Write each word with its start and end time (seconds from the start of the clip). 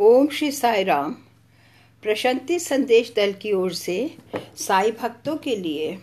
ओम 0.00 0.28
श्री 0.28 0.52
साई 0.52 0.84
राम। 0.84 1.12
प्रशांति 2.02 2.58
संदेश 2.58 3.12
दल 3.16 3.32
की 3.32 3.52
ओर 3.52 3.72
से 3.72 4.14
साई 4.56 4.90
भक्तों 4.90 5.36
के 5.36 5.56
लिए 5.56 5.98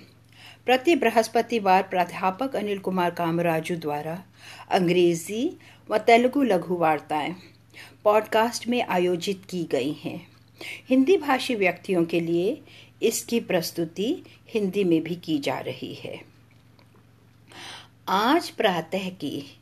प्रति 0.65 0.95
बृहस्पतिवार 0.95 1.83
प्राध्यापक 1.83 2.55
अनिल 2.55 2.79
कुमार 2.79 3.11
कामराजू 3.11 3.75
द्वारा 3.75 4.23
अंग्रेज़ी 4.71 5.57
व 5.89 5.97
तेलुगु 5.97 6.43
लघु 6.43 6.75
वार्ताएँ 6.75 7.35
पॉडकास्ट 8.03 8.67
में 8.67 8.87
आयोजित 8.87 9.41
की 9.49 9.63
गई 9.63 9.91
हैं। 9.91 10.27
हिंदी 10.89 11.17
भाषी 11.17 11.55
व्यक्तियों 11.55 12.05
के 12.05 12.19
लिए 12.19 12.61
इसकी 13.03 13.39
प्रस्तुति 13.39 14.23
हिंदी 14.49 14.83
में 14.83 15.03
भी 15.03 15.15
की 15.15 15.39
जा 15.39 15.59
रही 15.59 15.93
है। 15.93 16.21
आज 18.07 18.49
प्रातः 18.49 19.09
की 19.09 19.59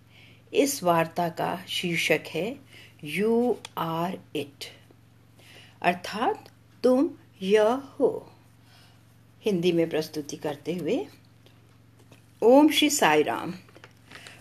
इस 0.53 0.83
वार्ता 0.83 1.29
का 1.29 1.65
शीर्षक 1.67 2.21
है 2.27 2.72
यू 3.05 3.57
आर 3.77 4.17
इट 4.35 4.65
अर्थात 5.81 6.49
तुम 6.83 7.09
यह 7.41 7.69
हो। 7.69 8.31
हिंदी 9.45 9.71
में 9.71 9.89
प्रस्तुति 9.89 10.35
करते 10.35 10.73
हुए, 10.73 11.07
ओम 12.41 12.69
श्री 12.69 12.89
साई 12.89 13.23
राम 13.23 13.51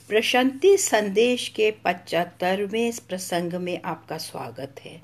प्रशांति 0.09 0.77
संदेश 0.77 1.49
के 1.49 1.71
पचहत्तरवें 1.71 2.93
प्रसंग 3.09 3.53
में 3.53 3.83
आपका 3.83 4.19
स्वागत 4.19 4.81
है। 4.81 5.03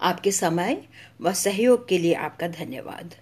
आपके 0.00 0.32
समय 0.32 0.82
व 1.20 1.32
सहयोग 1.32 1.88
के 1.88 1.98
लिए 1.98 2.14
आपका 2.14 2.48
धन्यवाद। 2.48 3.14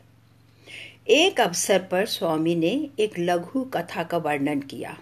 एक 1.09 1.41
अवसर 1.41 1.83
पर 1.83 2.07
स्वामी 2.07 2.55
ने 2.55 2.91
एक 3.01 3.19
लघु 3.19 3.65
कथा 3.65 4.02
का 4.02 4.19
वर्णन 4.19 4.60
किया। 4.60 4.99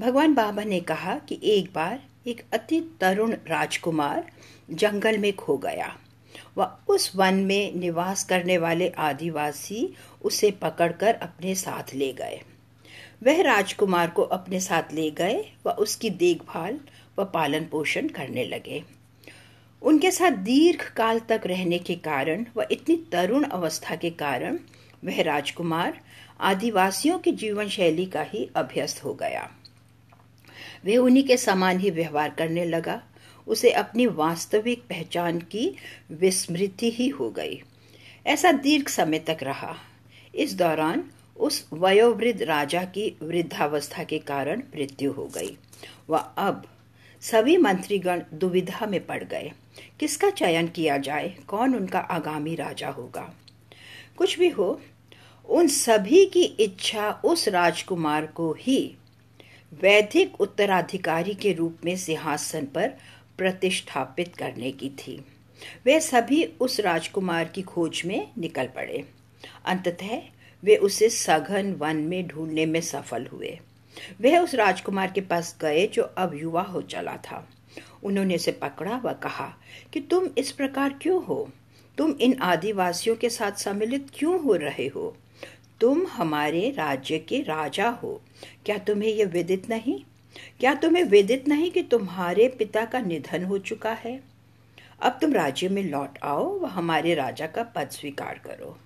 भगवान 0.00 0.34
बाबा 0.34 0.64
ने 0.64 0.80
कहा 0.80 1.18
कि 1.18 1.40
एक 1.42 1.72
बार 1.74 2.09
एक 2.26 2.42
अति 2.52 2.80
तरुण 3.00 3.32
राजकुमार 3.32 4.30
जंगल 4.70 5.18
में 5.18 5.36
खो 5.36 5.56
गया। 5.58 5.96
व 6.58 6.78
उस 6.88 7.16
वन 7.16 7.34
में 7.34 7.74
निवास 7.74 8.24
करने 8.24 8.58
वाले 8.58 8.88
आदिवासी 8.88 9.94
उसे 10.22 10.50
पकड़कर 10.50 11.14
अपने 11.14 11.54
साथ 11.54 11.94
ले 11.94 12.12
गए। 12.12 12.40
वह 13.22 13.42
राजकुमार 13.42 14.10
को 14.10 14.22
अपने 14.22 14.60
साथ 14.60 14.82
ले 14.92 15.10
गए 15.10 15.52
व 15.66 15.70
उसकी 15.70 16.10
देखभाल 16.10 16.80
व 17.18 17.24
पालन 17.24 17.64
पोषण 17.64 18.08
करने 18.08 18.44
लगे। 18.44 18.84
उनके 19.82 20.10
साथ 20.10 20.30
दीर्घ 20.30 20.82
काल 20.82 21.20
तक 21.20 21.40
रहने 21.46 21.78
के 21.78 21.94
कारण 21.94 22.46
व 22.56 22.66
इतनी 22.70 22.96
तरुण 23.12 23.44
अवस्था 23.44 23.96
के 23.96 24.10
कारण 24.10 24.58
वह 25.04 25.22
राजकुमार 25.22 26.00
आदिवासियों 26.40 27.18
की 27.18 27.32
जीवन 27.32 27.68
शैली 27.68 28.06
का 28.06 28.22
ही 28.22 28.50
अभ्यस्त 28.56 29.04
हो 29.04 29.14
गया। 29.14 29.50
वे 30.84 30.96
उन्हीं 30.96 31.24
के 31.24 31.36
समान 31.36 31.78
ही 31.78 31.90
व्यवहार 31.90 32.30
करने 32.30 32.64
लगा। 32.64 33.02
उसे 33.46 33.70
अपनी 33.70 34.06
वास्तविक 34.06 34.82
पहचान 34.82 35.38
की 35.38 35.76
विस्मृति 36.10 36.90
ही 36.90 37.08
हो 37.08 37.30
गई। 37.30 37.62
ऐसा 38.26 38.52
दीर्घ 38.52 38.88
समय 38.88 39.18
तक 39.18 39.38
रहा। 39.42 39.76
इस 40.34 40.54
दौरान 40.54 41.04
उस 41.36 41.68
वयोवृद्ध 41.72 42.42
राजा 42.42 42.84
की 42.84 43.16
वृद्धावस्था 43.22 44.04
के 44.04 44.18
कारण 44.18 44.58
मृत्यु 44.58 45.12
हो 45.12 45.26
गई। 45.26 45.56
वह 46.10 46.18
अब 46.18 46.66
सभी 47.20 47.56
मंत्रीगण 47.56 48.22
दुविधा 48.34 48.86
में 48.86 49.06
पड़ 49.06 49.24
गए। 49.24 49.52
किसका 50.00 50.30
चयन 50.30 50.68
किया 50.68 50.96
जाए? 50.96 51.36
कौन 51.48 51.74
उनका 51.74 51.98
आगामी 51.98 52.54
राजा 52.54 52.88
होगा? 52.88 53.34
कुछ 54.16 54.38
भी 54.38 54.48
हो, 54.48 54.80
उन 55.48 55.66
सभी 55.66 56.26
की 56.26 56.42
इच्छा 56.42 57.20
उस 57.24 57.48
राजकुमार 57.48 58.26
को 58.26 58.56
ही 58.60 58.96
वैधिक 59.72 60.40
उत्तराधिकारी 60.40 61.34
के 61.34 61.52
रूप 61.52 61.78
में 61.84 61.96
सिंहासन 61.96 62.66
पर 62.66 62.88
प्रतिष्ठापित 63.38 64.36
करने 64.36 64.72
की 64.72 64.88
थी। 64.88 65.24
वे 65.84 66.00
सभी 66.00 66.44
उस 66.44 66.80
राजकुमार 66.80 67.44
की 67.44 67.62
खोज 67.62 68.02
में 68.06 68.30
निकल 68.38 68.66
पड़े। 68.66 69.04
अंततः 69.64 70.22
वे 70.64 70.76
उसे 70.76 71.08
सघन 71.08 71.72
वन 71.72 71.96
में 71.96 72.26
ढूँढने 72.26 72.66
में 72.66 72.80
सफल 72.80 73.26
हुए। 73.26 73.58
वह 74.20 74.38
उस 74.38 74.54
राजकुमार 74.54 75.12
के 75.12 75.20
पास 75.20 75.56
गए 75.60 75.86
जो 75.86 76.02
अब 76.02 76.34
युवा 76.34 76.62
हो 76.62 76.82
चला 76.82 77.16
था। 77.16 77.48
उन्होंने 78.02 78.34
उसे 78.34 78.52
पकड़ा 78.52 78.96
व 78.96 79.12
कहा 79.12 79.54
कि 79.92 80.00
तुम 80.00 80.28
इस 80.38 80.52
प्रकार 80.52 80.98
क्यों 81.02 81.24
हो? 81.24 81.50
तुम 81.98 82.10
इन 82.10 82.38
आदिवासियों 82.42 83.16
के 83.16 83.30
साथ 83.30 83.52
सम्मिलित 83.52 84.06
क्यों 84.14 84.42
हो 84.42 84.54
रहे 84.54 84.86
हो? 84.86 85.16
तुम 85.80 86.06
हमारे 86.06 86.70
राज्य 86.70 87.18
के 87.18 87.42
राजा 87.42 87.88
हो। 87.88 88.20
क्या 88.66 88.78
तुम्हें 88.78 89.10
यह 89.10 89.26
विदित 89.26 89.68
नहीं? 89.68 90.00
क्या 90.60 90.74
तुम्हें 90.74 91.04
विदित 91.04 91.48
नहीं 91.48 91.70
कि 91.70 91.82
तुम्हारे 91.82 92.48
पिता 92.48 92.84
का 92.84 92.98
निधन 92.98 93.44
हो 93.44 93.58
चुका 93.58 93.92
है? 93.92 94.20
अब 95.02 95.18
तुम 95.20 95.32
राज्य 95.32 95.68
में 95.68 95.82
लौट 95.82 96.18
आओ 96.22 96.58
व 96.58 96.66
हमारे 96.66 97.14
राजा 97.14 97.46
का 97.46 97.62
पद 97.62 97.88
स्वीकार 97.88 98.40
करो। 98.44 98.78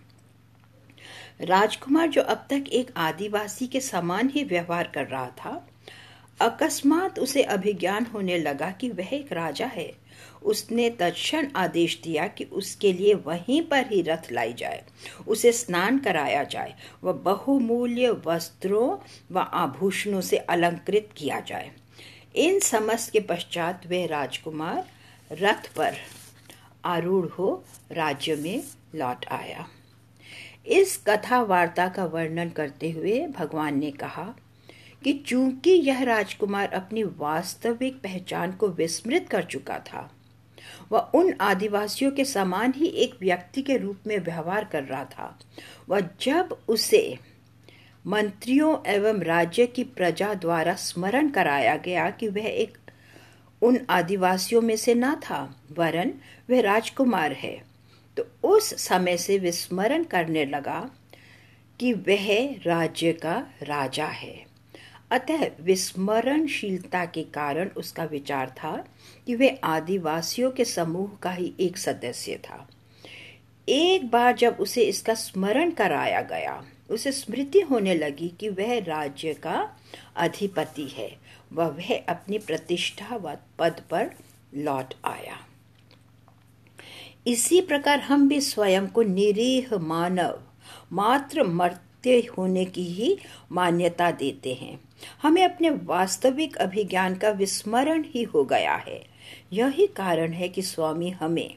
राजकुमार 1.41 2.09
जो 2.09 2.22
अब 2.22 2.47
तक 2.50 2.65
एक 2.69 2.91
आदिवासी 2.97 3.66
के 3.66 3.81
समान 3.81 4.28
ही 4.28 4.44
व्यवहार 4.44 4.91
कर 4.94 5.06
रहा 5.06 5.26
था, 5.26 5.69
अकस्मात 6.41 7.19
उसे 7.19 7.43
अभिज्ञान 7.43 8.06
होने 8.06 8.38
लगा 8.38 8.71
कि 8.71 8.91
वह 8.91 9.09
एक 9.12 9.32
राजा 9.32 9.66
है। 9.66 10.03
उसने 10.44 10.88
तत्क्षण 10.91 11.49
आदेश 11.56 12.00
दिया 12.05 12.27
कि 12.27 12.44
उसके 12.44 12.93
लिए 12.93 13.15
वहीं 13.15 13.60
पर 13.62 13.87
ही 13.87 14.03
रथ 14.03 14.31
लाई 14.32 14.53
जाए, 14.53 14.82
उसे 15.28 15.53
स्नान 15.53 15.99
कराया 15.99 16.44
जाए 16.44 16.75
व 17.05 17.12
बहुमूल्य 17.12 18.10
वस्त्रों 18.27 18.97
व 19.32 19.38
आभूषणों 19.38 20.21
से 20.21 20.37
अलंकृत 20.37 21.09
किया 21.16 21.41
जाए। 21.41 21.71
इन 22.37 22.59
समस्त 22.60 23.12
के 23.12 23.21
पश्चात 23.21 23.87
वे 23.87 24.06
राजकुमार 24.06 24.84
रथ 25.32 25.75
पर 25.77 25.97
आरूढ़ 26.84 27.26
हो 27.26 27.65
राज्य 27.93 28.37
में 28.37 28.62
लौट 28.94 29.26
आया। 29.26 29.66
इस 30.66 30.97
कथा 31.06 31.43
वार्ता 31.43 31.88
का 31.88 32.05
वर्णन 32.05 32.49
करते 32.49 32.91
हुए 32.91 33.26
भगवान 33.28 33.78
ने 33.78 33.91
कहा 33.91 34.34
कि 35.05 35.12
चूँकि 35.26 35.71
यह 35.71 36.03
राजकुमार 36.03 36.72
अपनी 36.72 37.03
वास्तविक 37.03 38.00
पहचान 38.03 38.53
को 38.53 38.69
विस्मृत 38.69 39.28
कर 39.28 39.44
चुका 39.44 39.78
था 39.78 40.11
वह 40.92 41.10
उन 41.14 41.32
आदिवासियों 41.40 42.10
के 42.10 42.24
समान 42.24 42.72
ही 42.76 42.86
एक 42.86 43.14
व्यक्ति 43.20 43.62
के 43.62 43.76
रूप 43.76 44.06
में 44.06 44.18
व्यवहार 44.18 44.64
कर 44.64 44.84
रहा 44.84 45.04
था। 45.04 45.38
वह 45.88 46.00
जब 46.20 46.56
उसे 46.68 47.18
मंत्रियों 48.04 48.76
एवं 48.86 49.20
राज्य 49.22 49.66
की 49.66 49.84
प्रजा 49.84 50.32
द्वारा 50.34 50.74
स्मरण 50.74 51.28
कराया 51.30 51.76
गया 51.76 52.08
कि 52.10 52.28
वह 52.28 52.46
एक 52.46 52.78
उन 53.62 53.78
आदिवासियों 53.90 54.60
में 54.62 54.76
से 54.76 54.94
न 54.94 55.14
था, 55.14 55.54
वरन 55.72 56.12
वह 56.50 56.60
राजकुमार 56.60 57.32
है 57.32 57.56
तो 58.16 58.26
उस 58.48 58.74
समय 58.78 59.16
से 59.16 59.38
विस्मरण 59.38 60.04
करने 60.04 60.44
लगा 60.44 60.80
कि 61.80 61.92
वह 61.92 62.26
राज्य 62.66 63.12
का 63.12 63.36
राजा 63.62 64.06
है। 64.06 64.53
अतः 65.10 65.50
विस्मरणशीलता 65.60 67.04
के 67.04 67.22
कारण 67.22 67.69
उसका 67.69 68.04
विचार 68.04 68.50
था 68.50 68.84
कि 69.26 69.34
वे 69.34 69.60
आदिवासियों 69.65 70.50
के 70.50 70.65
समूह 70.65 71.19
का 71.22 71.31
ही 71.31 71.54
एक 71.60 71.78
सदस्य 71.78 72.37
था। 72.37 72.69
एक 73.69 74.10
बार 74.10 74.34
जब 74.34 74.56
उसे 74.60 74.82
इसका 74.82 75.14
स्मरण 75.14 75.70
कराया 75.70 76.20
गया, 76.20 76.64
उसे 76.91 77.12
स्मृति 77.12 77.60
होने 77.60 77.94
लगी 77.94 78.28
कि 78.28 78.48
वह 78.48 78.78
राज्य 78.84 79.34
का 79.34 79.76
अधिपति 80.16 80.84
है। 80.84 81.16
वह 81.53 81.66
वह 81.66 82.04
अपनी 82.09 82.38
प्रतिष्ठा 82.38 83.16
व 83.16 83.37
पद 83.59 83.82
पर 83.91 84.10
लौट 84.54 84.94
आया। 85.04 85.47
इसी 87.26 87.60
प्रकार 87.60 88.00
हम 88.00 88.28
भी 88.28 88.41
स्वयं 88.41 88.87
को 88.87 89.03
निरीह 89.03 89.78
मानव, 89.78 90.43
मात्र 90.93 91.43
मर्त्य 91.43 92.19
होने 92.38 92.64
की 92.64 92.84
ही 92.84 93.19
मान्यता 93.53 94.10
देते 94.10 94.54
हैं। 94.54 94.81
हमें 95.22 95.44
अपने 95.44 95.70
वास्तविक 95.70 96.56
अभिज्ञान 96.56 97.15
का 97.15 97.31
विस्मरण 97.31 98.04
ही 98.06 98.22
हो 98.22 98.44
गया 98.44 98.75
है। 98.75 99.04
यही 99.53 99.87
कारण 99.87 100.32
है 100.32 100.49
कि 100.49 100.62
स्वामी 100.62 101.11
हमें, 101.11 101.55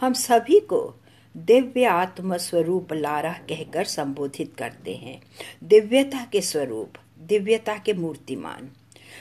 हम 0.00 0.12
सभी 0.12 0.60
को 0.60 0.94
दिव्य 1.36 1.84
आत्म 1.84 2.36
स्वरूप 2.36 2.92
लारा 2.92 3.32
कहकर 3.32 3.84
संबोधित 3.84 4.54
करते 4.58 4.94
हैं। 4.96 5.22
दिव्यता 5.64 6.26
के 6.32 6.40
स्वरूप, 6.40 6.92
दिव्यता 7.18 7.76
के 7.76 7.92
मूर्तिमान। 7.92 8.70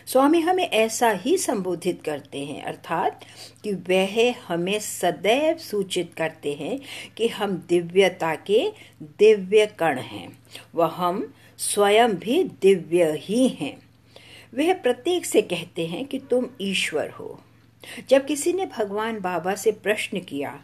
स्वामी 0.07 0.39
हमें 0.39 0.69
ऐसा 0.69 1.09
ही 1.09 1.37
संबोधित 1.37 2.03
करते 2.05 2.45
हैं, 2.45 2.63
अर्थात 2.63 3.25
कि 3.63 3.73
वह 3.73 4.35
हमें 4.47 4.79
सदैव 4.79 5.57
सूचित 5.57 6.13
करते 6.17 6.53
हैं 6.53 6.79
कि 7.17 7.27
हम 7.27 7.65
दिव्यता 7.69 8.35
के 8.35 8.71
दिव्य 9.01 9.65
कण 9.65 9.99
हैं। 9.99 10.39
वह 10.75 10.85
हम 10.85 11.33
स्वयं 11.59 12.15
भी 12.15 12.43
दिव्य 12.43 13.11
ही 13.17 13.47
हैं। 13.47 13.75
वह 14.53 14.73
प्रत्येक 14.73 15.25
से 15.25 15.41
कहते 15.41 15.87
हैं 15.87 16.05
कि 16.05 16.19
तुम 16.19 16.45
ईश्वर 16.61 17.09
हो। 17.09 17.39
जब 18.09 18.25
किसी 18.25 18.53
ने 18.53 18.65
भगवान 18.65 19.19
बाबा 19.19 19.55
से 19.55 19.71
प्रश्न 19.71 20.19
किया 20.19 20.59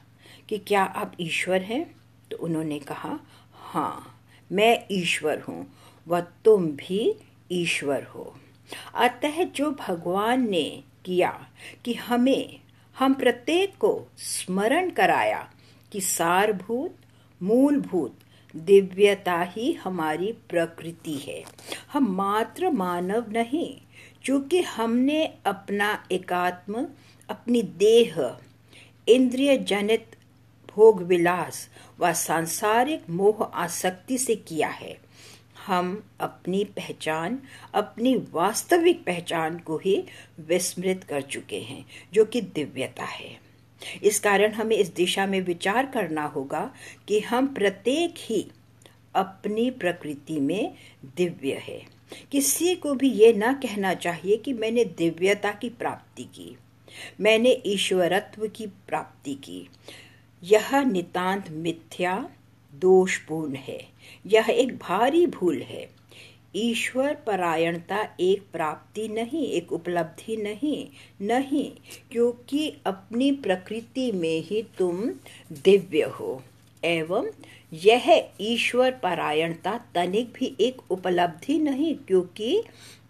कि 0.49 0.57
क्या 0.57 0.83
आप 0.83 1.15
ईश्वर 1.19 1.61
हैं 1.61 1.83
तो 2.31 2.37
उन्होंने 2.37 2.79
कहा 2.79 3.19
हाँ 3.53 4.21
मैं 4.51 4.77
ईश्वर 4.91 5.39
हूँ, 5.39 5.65
व 6.07 6.19
तुम 6.19 6.65
भी 6.67 7.15
ईश्वर 7.51 8.03
हो। 8.03 8.35
अतः 8.95 9.43
जो 9.43 9.71
भगवान 9.71 10.49
ने 10.49 10.83
किया 11.05 11.31
कि 11.85 11.93
हमें, 11.93 12.59
हम 12.95 13.13
प्रत्येक 13.13 13.75
को 13.79 14.07
स्मरण 14.17 14.89
कराया 14.89 15.49
कि 15.91 16.01
सारभूत, 16.01 16.95
मूलभूत 17.41 18.19
दिव्यता 18.65 19.41
ही 19.41 19.71
हमारी 19.73 20.31
प्रकृति 20.49 21.13
है। 21.13 21.43
हम 21.93 22.15
मात्र 22.15 22.69
मानव 22.69 23.31
नहीं 23.31 23.75
क्योंकि 24.23 24.61
हमने 24.61 25.25
अपना 25.45 26.05
एकात्म, 26.11 26.87
अपनी 27.29 27.61
देह 27.61 28.37
इंद्रिय 29.07 29.57
जनित 29.57 30.15
भोग 30.69 31.01
विलास 31.01 31.69
व 31.99 32.13
सांसारिक 32.13 33.09
मोह 33.09 33.43
आसक्ति 33.43 34.17
से 34.17 34.35
किया 34.35 34.67
है। 34.67 34.97
हम 35.65 36.03
अपनी 36.19 36.63
पहचान, 36.63 37.39
अपनी 37.73 38.15
वास्तविक 38.15 39.03
पहचान 39.05 39.59
को 39.59 39.77
ही 39.77 40.03
विस्मृत 40.39 41.03
कर 41.03 41.21
चुके 41.21 41.59
हैं, 41.59 41.85
जो 42.13 42.25
कि 42.25 42.41
दिव्यता 42.41 43.03
है। 43.03 43.48
इस 44.03 44.19
कारण 44.19 44.51
हमें 44.51 44.75
इस 44.77 44.93
दिशा 44.93 45.25
में 45.25 45.41
विचार 45.41 45.85
करना 45.85 46.23
होगा 46.25 46.73
कि 47.07 47.19
हम 47.19 47.47
प्रत्येक 47.47 48.15
ही 48.17 48.45
अपनी 49.15 49.69
प्रकृति 49.71 50.39
में 50.39 50.73
दिव्य 51.17 51.53
है। 51.53 51.81
किसी 52.31 52.75
को 52.75 52.93
भी 52.93 53.09
ये 53.09 53.33
ना 53.33 53.53
कहना 53.53 53.93
चाहिए 53.93 54.37
कि 54.37 54.53
मैंने 54.53 54.85
दिव्यता 54.85 55.51
की 55.51 55.69
प्राप्ति 55.69 56.23
की, 56.23 56.57
मैंने 57.21 57.61
ईश्वरत्व 57.65 58.47
की 58.47 58.67
प्राप्ति 58.67 59.33
की। 59.33 59.69
यह 60.43 60.81
नितांत 60.81 61.49
मिथ्या, 61.49 62.29
दोषपूर्ण 62.73 63.55
है। 63.55 63.79
यह 64.25 64.45
एक 64.49 64.77
भारी 64.77 65.25
भूल 65.27 65.61
है। 65.61 65.98
ईश्वर 66.55 67.15
परायणता 67.15 68.15
एक 68.19 68.43
प्राप्ति 68.53 69.07
नहीं, 69.07 69.47
एक 69.47 69.73
उपलब्धि 69.73 70.37
नहीं 70.37 70.87
नहीं, 71.21 71.71
क्योंकि 72.11 72.77
अपनी 72.85 73.31
प्रकृति 73.31 74.11
में 74.11 74.41
ही 74.41 74.63
तुम 74.77 75.09
दिव्य 75.51 76.03
हो। 76.03 76.43
एवं 76.83 77.29
यह 77.73 78.29
ईश्वर 78.41 78.91
परायणता 78.91 79.77
तनिक 79.95 80.33
भी 80.33 80.55
एक 80.59 80.91
उपलब्धि 80.91 81.59
नहीं, 81.59 81.95
क्योंकि 81.95 82.63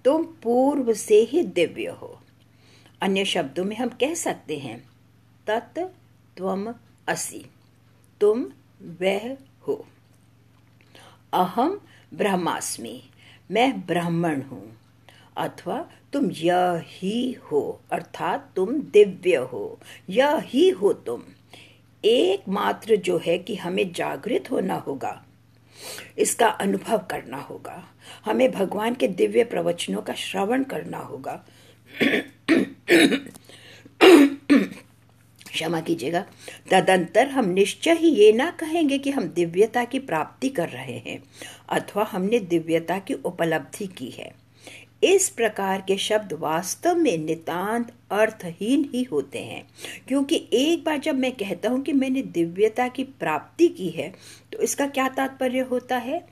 तुम 0.06 0.24
पूर्व 0.24 0.94
से 0.94 1.20
ही 1.22 1.44
दिव्य 1.44 1.88
हो। 1.88 2.20
अन्य 3.02 3.26
शब्दों 3.26 3.64
में 3.64 3.76
हम 3.76 3.90
कह 3.90 4.14
सकते 4.14 4.58
हैं, 4.58 4.90
तत् 5.48 5.80
त्वम 6.38 6.74
असि, 7.08 7.46
तुम 8.22 8.46
वह 9.02 9.38
हो। 9.62 9.86
अहम 11.34 11.82
ब्रह्मास्मि। 12.14 13.09
मैं 13.52 13.86
ब्राह्मण 13.86 14.42
हूँ 14.42 14.78
अथवा 15.38 15.90
तुम 16.14 16.32
यह 16.32 16.82
ही 16.86 17.32
हो 17.32 17.82
अर्थात 17.92 18.52
तुम 18.56 18.82
दिव्य 18.82 19.36
हो 19.36 19.80
यह 20.10 20.38
ही 20.38 20.70
हो 20.70 20.94
तुम। 20.94 21.22
एकमात्र 22.06 22.96
जो 22.96 23.18
है 23.18 23.38
कि 23.38 23.56
हमें 23.56 23.94
जागृत 23.94 24.44
होना 24.52 24.76
होगा 24.76 25.26
इसका 26.18 26.48
अनुभव 26.48 26.98
करना 26.98 27.38
होगा 27.38 27.84
हमें 28.26 28.52
भगवान 28.52 28.94
के 28.94 29.08
दिव्य 29.08 29.44
प्रवचनों 29.44 30.02
का 30.02 30.14
श्रवण 30.14 30.64
करना 30.64 30.98
होगा। 30.98 31.46
क्षमा 35.50 35.80
कीजिएगा। 35.82 36.26
तदंतर 36.72 37.28
हम 37.28 37.50
निश्चय 37.50 37.94
ही 37.94 38.10
ये 38.16 38.32
ना 38.34 38.50
कहेंगे 38.60 38.98
कि 38.98 39.12
हम 39.12 39.28
दिव्यता 39.30 39.84
की 39.86 40.00
प्राप्ति 40.02 40.50
कर 40.50 40.70
रहे 40.70 40.98
हैं, 41.00 41.22
अथवा 41.70 42.08
हमने 42.12 42.40
दिव्यता 42.42 42.98
की 43.00 43.14
उपलब्धि 43.16 43.88
की 43.90 44.10
है। 44.10 44.32
इस 45.04 45.30
प्रकार 45.30 45.84
के 45.88 45.98
शब्द 45.98 46.34
वास्तव 46.34 46.96
में 46.96 47.18
नितांत 47.18 47.92
अर्थहीन 48.12 48.90
ही 48.94 49.04
होते 49.04 49.40
हैं, 49.40 49.64
क्योंकि 50.08 50.48
एक 50.54 50.84
बार 50.84 50.98
जब 51.00 51.16
मैं 51.16 51.32
कहता 51.34 51.70
हूँ 51.70 51.82
कि 51.82 51.94
मैंने 51.94 52.22
दिव्यता 52.24 52.88
की 52.88 53.04
प्राप्ति 53.04 53.68
की 53.70 53.90
है 53.90 54.12
तो 54.52 54.60
इसका 54.60 54.88
क्या 54.88 55.08
तात्पर्य 55.10 55.60
होता 55.62 55.98
है? 55.98 56.24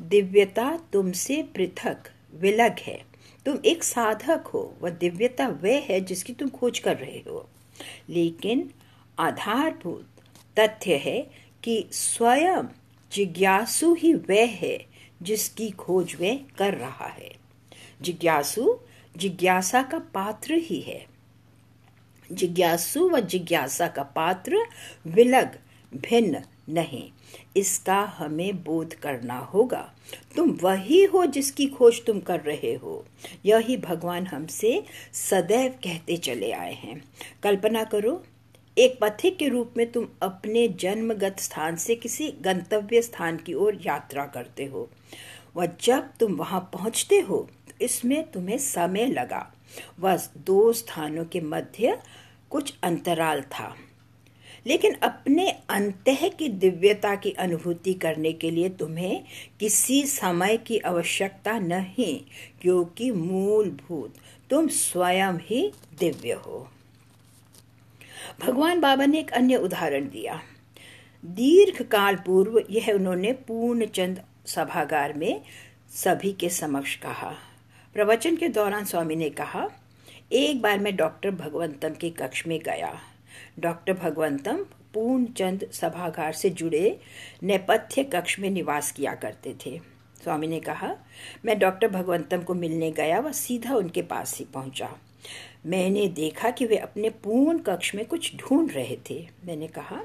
दिव्यता 0.00 0.70
तुमसे 0.92 1.42
पृथक, 1.54 2.08
विलग 2.34 2.76
है। 2.80 3.00
तुम 3.46 3.58
एक 3.64 3.84
साधक 3.84 4.46
हो, 4.46 4.74
वह 4.82 4.90
दिव्यता 4.90 5.46
वह 5.62 5.82
है 5.84 6.00
जिसकी 6.00 6.32
तुम 6.32 6.48
खोज 6.50 6.78
कर 6.78 6.96
रहे 6.96 7.22
हो। 7.28 7.48
लेकिन 8.08 8.70
आधारभूत 9.18 10.08
तथ्य 10.58 10.96
है 10.96 11.20
कि 11.62 11.88
स्वयं 11.92 12.64
जिज्ञासु 13.12 13.94
ही 13.94 14.14
वह 14.14 14.46
है 14.46 14.86
जिसकी 15.22 15.70
खोज 15.70 16.14
वह 16.20 16.38
कर 16.58 16.74
रहा 16.74 17.06
है। 17.06 17.30
जिज्ञासु 18.02 18.78
जिज्ञासा 19.16 19.82
का 19.82 19.98
पात्र 19.98 20.54
ही 20.54 20.80
है। 20.80 21.06
जिज्ञासु 22.32 23.08
व 23.08 23.20
जिज्ञासा 23.20 23.88
का 23.88 24.02
पात्र 24.02 24.66
विलग 25.06 25.58
भिन्न 25.94 26.42
नहीं, 26.68 27.08
इसका 27.56 28.00
हमें 28.18 28.62
बोध 28.64 28.94
करना 28.94 29.38
होगा। 29.46 29.82
तुम 30.36 30.50
वही 30.62 31.02
हो 31.04 31.24
जिसकी 31.26 31.66
खोज 31.68 32.04
तुम 32.06 32.20
कर 32.20 32.40
रहे 32.40 32.74
हो। 32.74 33.04
यही 33.44 33.76
भगवान 33.76 34.26
हमसे 34.26 34.82
सदैव 35.12 35.72
कहते 35.84 36.16
चले 36.16 36.52
आए 36.52 36.72
हैं। 36.74 37.02
कल्पना 37.42 37.84
करो, 37.84 38.22
एक 38.76 38.98
पथिक 39.00 39.36
के 39.36 39.48
रूप 39.48 39.74
में 39.76 39.90
तुम 39.92 40.06
अपने 40.22 40.66
जन्मगत 40.80 41.40
स्थान 41.40 41.76
से 41.76 41.94
किसी 41.96 42.30
गंतव्य 42.42 43.02
स्थान 43.02 43.36
की 43.36 43.54
ओर 43.54 43.80
यात्रा 43.86 44.24
करते 44.26 44.64
हो। 44.64 44.88
वह 45.56 45.68
जब 45.80 46.08
तुम 46.20 46.34
वहाँ 46.34 46.60
पहुँचते 46.72 47.18
हो 47.20 47.36
तो 47.68 47.84
इसमें 47.84 48.22
तुम्हें 48.30 48.58
समय 48.58 49.06
लगा। 49.06 49.46
बस 50.00 50.30
दो 50.38 50.72
स्थानों 50.72 51.24
के 51.24 51.40
मध्य 51.40 51.98
कुछ 52.50 52.72
अंतराल 52.82 53.42
था। 53.42 53.74
लेकिन 54.66 54.94
अपने 54.94 55.50
अंत 55.68 56.04
की 56.08 56.48
दिव्यता 56.48 57.14
की 57.14 57.30
अनुभूति 57.30 57.94
करने 57.94 58.32
के 58.32 58.50
लिए 58.50 58.68
तुम्हें 58.68 59.24
किसी 59.60 60.04
समय 60.06 60.56
की 60.56 60.78
आवश्यकता 60.78 61.58
नहीं, 61.58 62.20
क्योंकि 62.60 63.10
मूलभूत 63.10 64.14
तुम 64.50 64.68
स्वयं 64.68 65.32
ही 65.32 65.72
दिव्य 65.98 66.32
हो। 66.32 66.68
भगवान 68.40 68.80
बाबा 68.80 69.06
ने 69.06 69.18
एक 69.18 69.30
अन्य 69.30 69.56
उदाहरण 69.56 70.08
दिया। 70.08 70.42
दीर्घ 71.24 71.82
काल 71.82 72.16
पूर्व 72.16 72.62
यह 72.70 72.90
उन्होंने 72.92 73.32
पूर्णचंद 73.32 74.22
सभागार 74.46 75.12
में 75.12 75.40
सभी 75.94 76.32
के 76.32 76.48
समक्ष 76.48 76.96
कहा। 76.96 77.34
प्रवचन 77.94 78.36
के 78.36 78.48
दौरान 78.48 78.84
स्वामी 78.84 79.16
ने 79.16 79.30
कहा, 79.30 79.68
एक 80.32 80.62
बार 80.62 80.78
मैं 80.78 80.96
डॉक्टर 80.96 81.30
भगवंतम 81.30 81.88
के 81.88 82.10
कक्ष 82.10 82.46
में 82.46 82.60
गया। 82.60 83.00
डॉक्टर 83.58 83.92
भगवंतम 83.92 84.56
पूर्णचंद 84.94 85.66
सभागार 85.72 86.32
से 86.32 86.50
जुड़े 86.50 87.00
नेपथ्य 87.42 88.04
कक्ष 88.04 88.38
में 88.38 88.50
निवास 88.50 88.92
किया 88.92 89.14
करते 89.14 89.54
थे। 89.66 89.80
स्वामी 90.24 90.46
ने 90.46 90.60
कहा, 90.60 90.96
मैं 91.44 91.58
डॉक्टर 91.58 91.88
भगवंतम 91.88 92.42
को 92.42 92.54
मिलने 92.54 92.90
गया 92.90 93.20
व 93.20 93.32
सीधा 93.32 93.74
उनके 93.74 94.02
पास 94.02 94.38
ही 94.38 94.44
पहुँचा। 94.44 94.96
मैंने 95.66 96.08
देखा 96.08 96.50
कि 96.50 96.66
वे 96.66 96.76
अपने 96.76 97.10
पूर्ण 97.10 97.58
कक्ष 97.58 97.94
में 97.94 98.06
कुछ 98.06 98.36
ढूंढ 98.36 98.72
रहे 98.72 98.98
थे। 99.10 99.28
मैंने 99.44 99.66
कहा, 99.66 100.00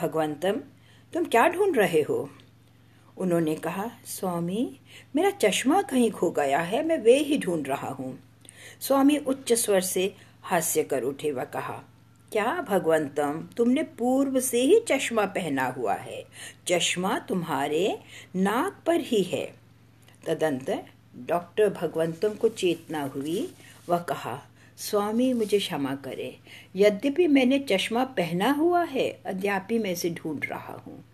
भगवंतम, 0.00 0.60
तुम 1.12 1.24
क्या 1.24 1.48
ढूंढ 1.48 1.76
रहे 1.76 2.02
हो? 2.02 2.30
उन्होंने 3.16 3.54
कहा, 3.54 3.90
स्वामी, 4.04 4.80
मेरा 5.16 5.30
चश्मा 5.30 5.82
कहीं 5.82 6.10
खो 6.10 6.30
गया 6.30 6.60
है, 6.60 6.86
मैं 6.86 6.98
वे 6.98 7.18
ही 7.18 7.38
ढूंढ 7.38 7.68
रहा 7.68 7.88
हूँ। 7.88 8.18
स्वामी 8.80 9.16
उच्च 9.16 9.52
स्वर 9.52 9.80
से 9.80 10.14
हास्य 10.42 10.82
कर 10.82 11.02
उठे 11.02 11.32
व 11.32 11.44
कहा 11.44 11.84
क्या 12.34 12.66
भगवंतम, 12.68 13.48
तुमने 13.56 13.82
पूर्व 13.82 14.40
से 14.40 14.62
ही 14.62 14.80
चश्मा 14.88 15.26
पहना 15.26 15.66
हुआ 15.66 15.94
है। 15.94 16.24
चश्मा 16.66 17.18
तुम्हारे 17.18 17.98
नाक 18.36 18.82
पर 18.86 19.00
ही 19.00 19.22
है। 19.22 19.54
तदंतर 20.26 20.82
डॉक्टर 21.16 21.68
भगवंतम 21.70 22.28
को 22.28 22.48
चेतना 22.48 23.02
हुई। 23.02 23.54
वह 23.88 23.98
कहा, 23.98 24.42
स्वामी, 24.76 25.32
मुझे 25.32 25.58
क्षमा 25.58 25.94
करे। 25.94 26.36
यद्यपि 26.76 27.26
मैंने 27.26 27.58
चश्मा 27.58 28.04
पहना 28.04 28.50
हुआ 28.50 28.84
है, 28.84 29.20
अद्यापि 29.26 29.78
मैं 29.78 29.90
इसे 29.90 30.10
ढूंढ 30.10 30.44
रहा 30.44 30.82
हूँ। 30.86 31.04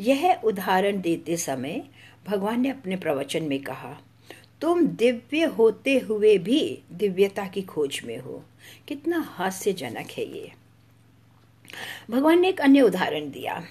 यह 0.00 0.40
उदाहरण 0.44 1.00
देते 1.00 1.36
समय 1.36 1.84
भगवान 2.26 2.60
ने 2.60 2.70
अपने 2.70 2.96
प्रवचन 2.96 3.42
में 3.42 3.62
कहा 3.62 3.96
तुम 4.60 4.86
दिव्य 4.86 5.44
होते 5.44 5.98
हुए 5.98 6.38
भी 6.38 6.82
दिव्यता 6.92 7.46
की 7.46 7.62
खोज 7.62 8.00
में 8.04 8.18
हो। 8.18 8.44
कितना 8.88 9.18
हास्यजनक 9.18 10.10
है 10.10 10.24
ये। 10.36 10.52
भगवान 12.10 12.40
ने 12.40 12.48
एक 12.48 12.60
अन्य 12.60 12.80
उदाहरण 12.80 13.30
दिया। 13.30 13.64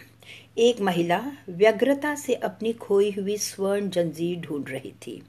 एक 0.57 0.81
महिला 0.81 1.31
व्यग्रता 1.49 2.15
से 2.15 2.33
अपनी 2.33 2.73
खोई 2.73 3.11
हुई 3.11 3.37
स्वर्ण 3.37 3.89
जंजीर 3.89 4.39
ढूंढ 4.39 4.69
रही 4.69 4.91
थी। 4.91 5.23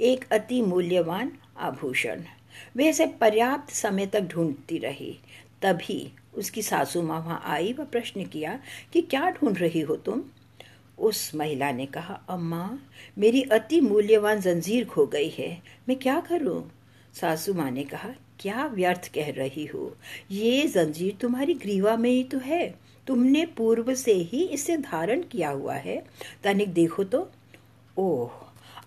एक 0.00 0.24
अति 0.32 0.62
मूल्यवान 0.62 1.32
आभूषण। 1.58 2.22
वे 2.76 2.88
इसे 2.88 3.06
पर्याप्त 3.06 3.72
समय 3.72 4.06
तक 4.06 4.20
ढूंढती 4.20 4.78
रही। 4.78 5.18
तभी 5.62 6.12
उसकी 6.34 6.62
सासू 6.62 7.02
माँ 7.02 7.20
वहाँ 7.20 7.42
आई 7.44 7.72
व 7.72 7.84
प्रश्न 7.84 8.24
किया 8.24 8.60
कि 8.92 9.00
क्या 9.00 9.30
ढूंढ 9.30 9.58
रही 9.58 9.80
हो 9.80 9.96
तुम? 9.96 10.22
उस 11.00 11.34
महिला 11.34 11.72
ने 11.72 11.86
कहा, 11.86 12.22
अम्मा, 12.28 12.78
मेरी 13.18 13.42
अति 13.42 13.80
मूल्यवान 13.80 14.40
जंजीर 14.40 14.84
खो 14.84 15.06
गई 15.06 15.28
है। 15.28 15.62
मैं 15.88 15.98
क्या 15.98 16.20
करूँ? 16.20 16.72
सासू 17.20 17.54
माँ 17.54 17.70
ने 17.70 17.84
कहा, 17.84 18.08
क्या 18.40 18.66
व्यर्थ 18.66 19.14
कह 19.14 19.30
रही 19.30 19.66
हो? 19.66 19.96
ये 20.30 20.66
जंजीर 20.66 21.16
तुम्हारी 21.20 21.54
ग्रीवा 21.54 21.96
में 21.96 22.10
ही 22.10 22.24
तो 22.24 22.38
है। 22.38 22.74
तुमने 23.06 23.46
पूर्व 23.46 23.94
से 23.94 24.14
ही 24.14 24.44
इसे 24.44 24.76
धारण 24.76 25.22
किया 25.22 25.50
हुआ 25.50 25.74
है। 25.74 26.06
तनिक 26.42 26.72
देखो 26.72 27.04
तो। 27.04 27.30
ओह, 27.96 28.30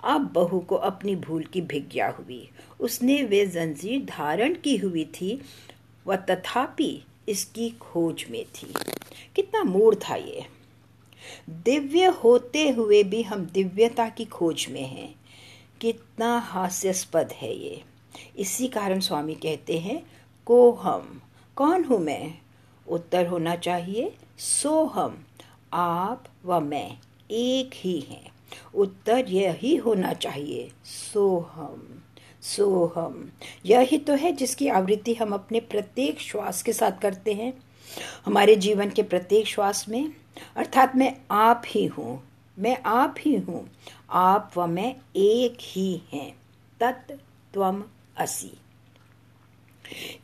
अब 0.03 0.32
बहू 0.34 0.60
को 0.60 0.75
अपनी 0.75 1.15
भूल 1.15 1.43
की 1.43 1.62
भिज्ञा 1.62 2.10
हुई। 2.10 2.50
उसने 2.79 3.24
वे 3.24 3.46
जंजीर 3.46 4.05
धारण 4.05 4.53
की 4.53 4.77
हुई 4.77 5.05
थी 5.05 5.41
वह 6.08 6.15
तथापि 6.15 7.03
इसकी 7.29 7.70
खोज 7.70 8.25
में 8.29 8.46
थी। 8.46 8.74
कितना 9.36 9.63
मूड 9.63 9.96
था 9.96 10.15
ये। 10.15 10.62
दिव्य 11.50 12.06
होते 12.06 12.70
हुए 12.70 13.03
भी 13.03 13.22
हम 13.22 13.46
दिव्यता 13.46 14.10
की 14.10 14.25
खोज 14.25 14.68
में 14.70 14.88
हैं। 14.88 15.15
कितना 15.82 16.38
हास्यास्पद 16.38 17.32
है 17.32 17.56
ये। 17.56 17.84
इसी 18.38 18.68
कारण 18.68 19.00
स्वामी 19.00 19.36
कहते 19.36 19.80
हैं, 19.80 20.06
को 20.46 20.72
हम, 20.72 21.22
कौन 21.56 21.84
हूँ 21.84 22.00
मैं? 22.00 22.34
उत्तर 22.88 23.27
होना 23.27 23.56
चाहिए, 23.56 24.15
सो 24.38 24.86
हम, 24.86 25.25
आप 25.74 26.24
व 26.46 26.60
मैं 26.60 26.98
एक 27.32 27.72
ही 27.75 28.00
हैं। 28.00 28.32
उत्तर 28.75 29.30
यही 29.30 29.75
होना 29.75 30.13
चाहिए, 30.13 30.72
सो 30.86 31.39
हम 31.39 32.00
सो 32.42 32.94
हम। 32.96 33.32
यही 33.65 33.98
तो 33.98 34.13
है 34.13 34.32
जिसकी 34.32 34.68
आवृत्ति 34.68 35.13
हम 35.13 35.34
अपने 35.34 35.60
प्रत्येक 35.60 36.20
श्वास 36.20 36.63
के 36.63 36.74
साथ 36.74 37.01
करते 37.01 37.34
हैं। 37.34 37.53
हमारे 38.25 38.56
जीवन 38.56 38.89
के 38.89 39.03
प्रत्येक 39.03 39.48
श्वास 39.48 39.86
में 39.89 40.13
अर्थात 40.56 40.96
मैं 40.96 41.18
आप 41.32 41.62
ही 41.68 41.86
हूँ, 41.86 42.24
मैं 42.60 42.84
आप 42.86 43.16
ही 43.20 43.36
हूँ, 43.36 43.70
आप 44.10 44.52
व 44.58 44.68
मैं 44.68 44.96
एक 45.16 45.58
ही 45.62 46.02
हैं, 46.13 46.36
तत् 46.80 47.12
तत्व 47.12 47.84
असी। 48.18 48.58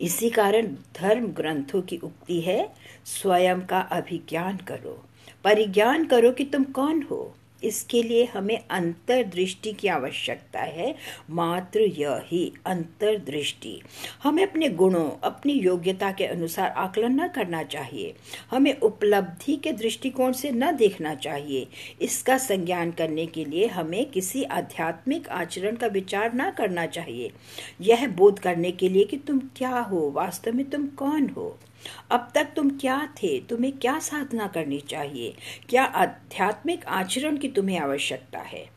इसी 0.01 0.29
कारण 0.29 0.67
धर्म 0.67 1.27
ग्रंथों 1.27 1.81
की 1.81 1.97
उक्ति 1.97 2.41
है, 2.41 2.73
स्वयं 3.05 3.61
का 3.61 3.79
अभिज्ञान 3.79 4.57
करो। 4.57 5.05
परिज्ञान 5.43 6.05
करो 6.05 6.31
कि 6.31 6.43
तुम 6.43 6.63
कौन 6.63 7.03
हो? 7.03 7.35
इसके 7.63 8.03
लिए 8.03 8.25
हमें 8.25 8.63
अंतर्दृष्टि 8.69 9.71
की 9.71 9.87
आवश्यकता 9.87 10.59
है। 10.59 10.95
मात्र 11.29 11.81
यही 11.81 12.53
अंतर्दृष्टि। 12.65 13.81
हमें 14.23 14.47
अपने 14.47 14.69
गुणों, 14.69 15.11
अपनी 15.23 15.53
योग्यता 15.53 16.11
के 16.11 16.25
अनुसार 16.25 16.69
आकलन 16.69 17.21
न 17.21 17.27
करना 17.27 17.63
चाहिए। 17.63 18.13
हमें 18.51 18.79
उपलब्धि 18.79 19.55
के 19.55 19.71
दृष्टिकोण 19.71 20.31
से 20.31 20.51
न 20.51 20.71
देखना 20.71 21.15
चाहिए। 21.15 21.67
इसका 22.01 22.37
संज्ञान 22.37 22.91
करने 22.91 23.25
के 23.25 23.45
लिए 23.45 23.67
हमें 23.67 24.05
किसी 24.05 24.43
आध्यात्मिक 24.43 25.29
आचरण 25.29 25.75
का 25.75 25.87
विचार 25.87 26.31
न 26.35 26.51
करना 26.51 26.85
चाहिए। 26.85 27.31
यह 27.81 28.07
बोध 28.07 28.39
करने 28.39 28.71
के 28.71 28.89
लिए 28.89 29.03
कि 29.03 29.17
तुम 29.17 29.39
क्या 29.39 29.79
हो? 29.79 30.11
वास्तव 30.11 30.53
में 30.53 30.69
तुम 30.69 30.87
कौन 30.87 31.29
हो? 31.29 31.59
अब 32.11 32.31
तक 32.35 32.47
तुम 32.55 32.69
क्या 32.69 33.05
थे? 33.15 33.39
तुम्हें 33.39 33.77
क्या 33.77 33.99
साधना 33.99 34.47
करनी 34.47 34.79
चाहिए? 34.79 35.35
क्या 35.69 35.83
आध्यात्मिक 35.83 36.85
आचरण 36.85 37.37
की 37.37 37.47
तुम्हें 37.47 37.79
आवश्यकता 37.79 38.39
है? 38.39 38.69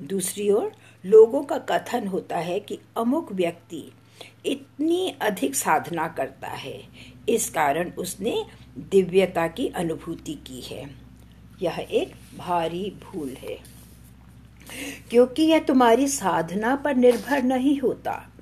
दूसरी 0.00 0.50
ओर, 0.50 0.72
लोगों 1.06 1.42
का 1.42 1.58
कथन 1.58 2.06
होता 2.06 2.38
है 2.38 2.60
कि 2.60 2.78
अमुक 2.96 3.32
व्यक्ति 3.32 3.92
इतनी 4.46 5.16
अधिक 5.22 5.54
साधना 5.54 6.08
करता 6.08 6.48
है। 6.48 6.88
इस 7.28 7.50
कारण 7.50 7.90
उसने 7.90 8.44
दिव्यता 8.78 9.46
की 9.46 9.68
अनुभूति 9.68 10.34
की 10.34 10.60
है। 10.60 10.94
यह 11.62 11.86
एक 11.90 12.12
भारी 12.38 12.98
भूल 13.04 13.28
है। 13.28 13.58
क्योंकि 15.10 15.42
यह 15.42 15.58
तुम्हारी 15.58 16.08
साधना 16.08 16.76
पर 16.76 16.94
निर्भर 16.94 17.42
नहीं 17.42 17.80
होता। 17.80 18.32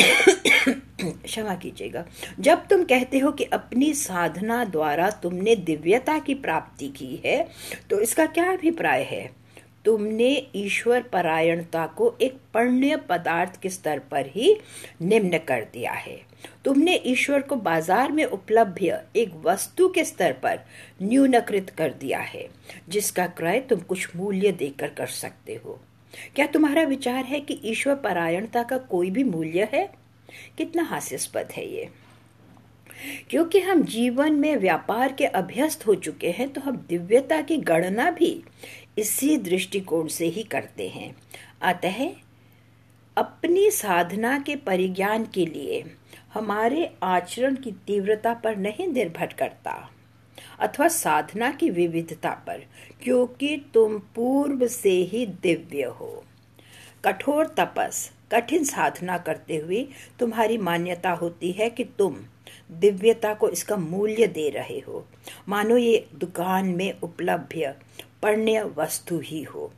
क्षमा 0.00 1.54
कीजिएगा। 1.54 2.04
जब 2.40 2.66
तुम 2.66 2.84
कहते 2.84 3.18
हो 3.18 3.32
कि 3.32 3.44
अपनी 3.44 3.92
साधना 3.94 4.64
द्वारा 4.66 5.10
तुमने 5.22 5.56
दिव्यता 5.56 6.18
की 6.18 6.34
प्राप्ति 6.36 6.88
की 6.88 7.20
है 7.24 7.46
तो 7.90 8.00
इसका 8.00 8.26
क्या 8.28 8.50
अभिप्राय 8.52 9.02
है? 9.02 9.30
तुमने 9.84 10.30
ईश्वर 10.56 11.02
परायणता 11.02 11.86
को 11.96 12.14
एक 12.20 12.36
पण्य 12.54 12.96
पदार्थ 13.08 13.60
के 13.60 13.68
स्तर 13.68 13.98
पर 14.10 14.26
ही 14.26 14.56
निम्न 15.02 15.38
कर 15.38 15.62
दिया 15.72 15.92
है। 15.92 16.18
तुमने 16.64 16.94
ईश्वर 17.06 17.40
को 17.40 17.56
बाज़ार 17.56 18.12
में 18.12 18.24
उपलब्ध 18.24 18.82
एक 19.16 19.32
वस्तु 19.44 19.88
के 19.88 20.04
स्तर 20.04 20.32
पर 20.42 20.58
न्यूनकृत 21.02 21.70
कर 21.70 21.92
दिया 22.00 22.18
है, 22.18 22.48
जिसका 22.88 23.26
क्रय 23.28 23.60
तुम 23.60 23.80
कुछ 23.80 24.08
मूल्य 24.16 24.52
देकर 24.52 24.88
कर 24.88 25.06
सकते 25.06 25.60
हो। 25.64 25.80
क्या 26.34 26.46
तुम्हारा 26.46 26.82
विचार 26.82 27.24
है 27.24 27.40
कि 27.40 27.60
ईश्वर 27.64 27.94
परायणता 27.94 28.62
का 28.62 28.78
कोई 28.78 29.10
भी 29.10 29.24
मूल्य 29.24 29.68
है? 29.72 29.94
कितना 30.58 30.82
हास्यास्पद 30.82 31.48
है 31.52 31.74
ये। 31.74 31.88
क्योंकि 33.30 33.60
हम 33.60 33.82
जीवन 33.82 34.32
में 34.32 34.56
व्यापार 34.56 35.12
के 35.12 35.24
अभ्यस्त 35.24 35.86
हो 35.86 35.94
चुके 35.94 36.30
हैं 36.30 36.48
तो 36.48 36.60
हम 36.60 36.76
दिव्यता 36.88 37.40
की 37.42 37.56
गणना 37.56 38.10
भी 38.10 38.44
इसी 38.98 39.36
दृष्टिकोण 39.36 40.06
से 40.06 40.26
ही 40.26 40.42
करते 40.42 40.88
हैं। 40.88 41.14
अतः 41.62 42.10
अपनी 43.16 43.70
साधना 43.70 44.38
के 44.38 44.56
परिज्ञान 44.56 45.24
के 45.24 45.46
लिए 45.46 45.84
हमारे 46.34 46.90
आचरण 47.02 47.54
की 47.54 47.72
तीव्रता 47.72 48.34
पर 48.34 48.56
नहीं 48.56 48.88
निर्भर 48.88 49.26
करता। 49.26 49.90
अथवा 50.60 50.88
साधना 50.88 51.50
की 51.50 51.70
विविधता 51.70 52.30
पर, 52.30 52.64
क्योंकि 53.02 53.64
तुम 53.74 53.98
पूर्व 53.98 54.66
से 54.66 54.90
ही 54.90 55.26
दिव्य 55.26 55.82
हो। 55.82 56.24
कठोर 57.04 57.46
तपस, 57.46 58.10
कठिन 58.32 58.64
साधना 58.64 59.18
करते 59.18 59.56
हुए 59.56 59.88
तुम्हारी 60.18 60.58
मान्यता 60.58 61.10
होती 61.10 61.52
है 61.52 61.70
कि 61.70 61.84
तुम 61.84 62.16
दिव्यता 62.70 63.34
को 63.34 63.48
इसका 63.48 63.76
मूल्य 63.76 64.26
दे 64.26 64.48
रहे 64.48 64.78
हो। 64.78 65.06
मानो 65.48 65.76
ये 65.76 66.06
दुकान 66.14 66.66
में 66.66 67.00
उपलब्ध 67.00 67.74
पर्ण्य 68.22 68.62
वस्तु 68.62 69.18
ही 69.18 69.42
हो। 69.42 69.72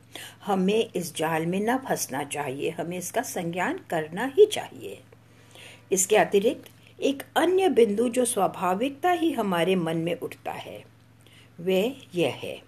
हमें 0.45 0.89
इस 0.95 1.15
जाल 1.15 1.45
में 1.45 1.59
न 1.59 1.77
फंसना 1.77 2.23
चाहिए, 2.23 2.69
हमें 2.69 2.97
इसका 2.97 3.21
संज्ञान 3.21 3.79
करना 3.89 4.33
ही 4.37 4.45
चाहिए। 4.45 4.99
इसके 5.91 6.17
अतिरिक्त 6.17 6.69
एक 7.01 7.23
अन्य 7.35 7.69
बिंदु 7.69 8.07
जो 8.09 8.25
स्वाभाविकता 8.25 9.11
ही 9.11 9.31
हमारे 9.31 9.75
मन 9.75 9.97
में 9.97 10.19
उठता 10.19 10.51
है, 10.51 10.83
वह 11.61 11.95
यह 12.15 12.39
है। 12.43 12.61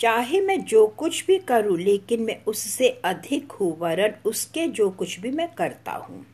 चाहे 0.00 0.40
मैं 0.40 0.64
जो 0.64 0.86
कुछ 0.86 1.26
भी 1.26 1.38
करूँ, 1.38 1.78
लेकिन 1.78 2.22
मैं 2.22 2.44
उससे 2.44 2.88
अधिक 3.04 3.52
हूँ, 3.52 3.78
वरन 3.78 4.14
उसके 4.24 4.66
जो 4.66 4.90
कुछ 4.90 5.20
भी 5.20 5.30
मैं 5.30 5.48
करता 5.54 5.92
हूँ। 5.92 6.26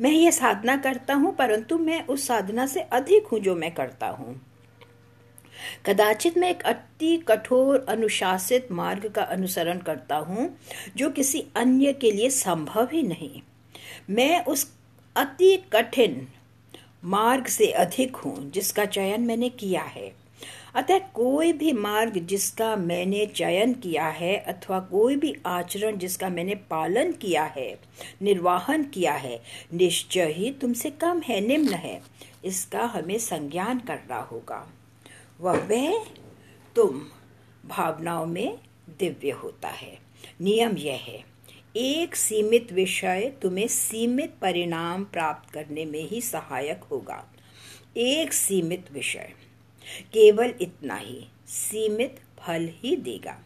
मैं 0.00 0.10
ये 0.10 0.32
साधना 0.32 0.76
करता 0.76 1.14
हूँ, 1.14 1.34
परंतु 1.36 1.78
मैं 1.78 2.06
उस 2.06 2.26
साधना 2.26 2.66
से 2.66 2.80
अधिक 2.80 3.26
हूँ 3.26 3.40
जो 3.40 3.54
मैं 3.54 3.74
करता 3.74 4.08
हूँ। 4.08 4.40
कदाचित 5.86 6.38
मैं 6.38 6.50
एक 6.50 6.62
अति 6.62 7.16
कठोर, 7.28 7.86
अनुशासित 7.88 8.72
मार्ग 8.72 9.08
का 9.08 9.22
अनुसरण 9.22 9.78
करता 9.78 10.16
हूँ, 10.16 10.56
जो 10.96 11.10
किसी 11.10 11.46
अन्य 11.56 11.92
के 11.92 12.10
लिए 12.12 12.30
संभव 12.30 12.88
ही 12.92 13.02
नहीं। 13.02 13.42
मैं 14.10 14.44
उस 14.44 14.72
अति 15.16 15.56
कठिन 15.72 16.26
मार्ग 17.04 17.46
से 17.46 17.66
अधिक 17.66 18.16
हूँ, 18.16 18.50
जिसका 18.50 18.84
चयन 18.84 19.20
मैंने 19.20 19.48
किया 19.48 19.82
है। 19.82 20.26
अतः 20.74 20.98
कोई 20.98 21.52
भी 21.52 21.72
मार्ग 21.72 22.18
जिसका 22.18 22.76
मैंने 22.76 23.26
चयन 23.26 23.72
किया 23.72 24.06
है, 24.06 24.36
अथवा 24.36 24.80
कोई 24.80 25.16
भी 25.16 25.36
आचरण 25.46 25.96
जिसका 25.96 26.28
मैंने 26.28 26.54
पालन 26.54 27.12
किया 27.12 27.44
है, 27.44 27.78
निर्वाहन 28.22 28.84
किया 28.84 29.12
है, 29.12 29.42
निश्चय 29.74 30.32
ही 30.32 30.50
तुमसे 30.50 30.90
कम 30.90 31.20
है, 31.20 31.40
निम्न 31.40 31.74
है। 31.74 32.02
इसका 32.44 32.84
हमें 32.84 33.18
संज्ञान 33.18 33.78
करना 33.78 34.16
होगा। 34.16 34.68
वह 35.40 35.52
वह 35.52 36.04
तुम 36.76 37.02
भावनाओं 37.66 38.26
में 38.26 38.58
दिव्य 38.98 39.30
होता 39.30 39.68
है। 39.68 39.98
नियम 40.40 40.76
यह 40.76 41.00
है। 41.02 41.35
एक 41.76 42.16
सीमित 42.16 42.72
विषय 42.72 43.32
तुम्हें 43.42 43.68
सीमित 43.68 44.30
परिणाम 44.40 45.04
प्राप्त 45.04 45.50
करने 45.50 45.84
में 45.84 46.08
ही 46.08 46.20
सहायक 46.20 46.84
होगा। 46.84 47.34
एक 47.96 48.32
सीमित 48.32 48.92
विषय। 48.92 49.32
केवल 50.12 50.54
इतना 50.60 50.96
ही, 50.96 51.28
सीमित 51.48 52.20
फल 52.38 52.68
ही 52.72 52.96
देगा। 52.96 53.44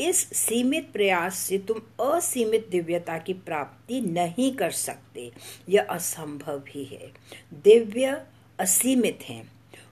इस 0.00 0.30
सीमित 0.34 0.82
प्रयास 0.92 1.38
से 1.38 1.58
तुम 1.58 2.04
असीमित 2.04 2.68
दिव्यता 2.70 3.18
की 3.18 3.32
प्राप्ति 3.32 4.00
नहीं 4.00 4.52
कर 4.52 4.70
सकते। 4.70 5.30
यह 5.68 5.86
असंभव 5.90 6.62
ही 6.68 6.84
है। 6.84 7.06
दिव्य 7.52 8.26
असीमित 8.58 9.18
है 9.22 9.42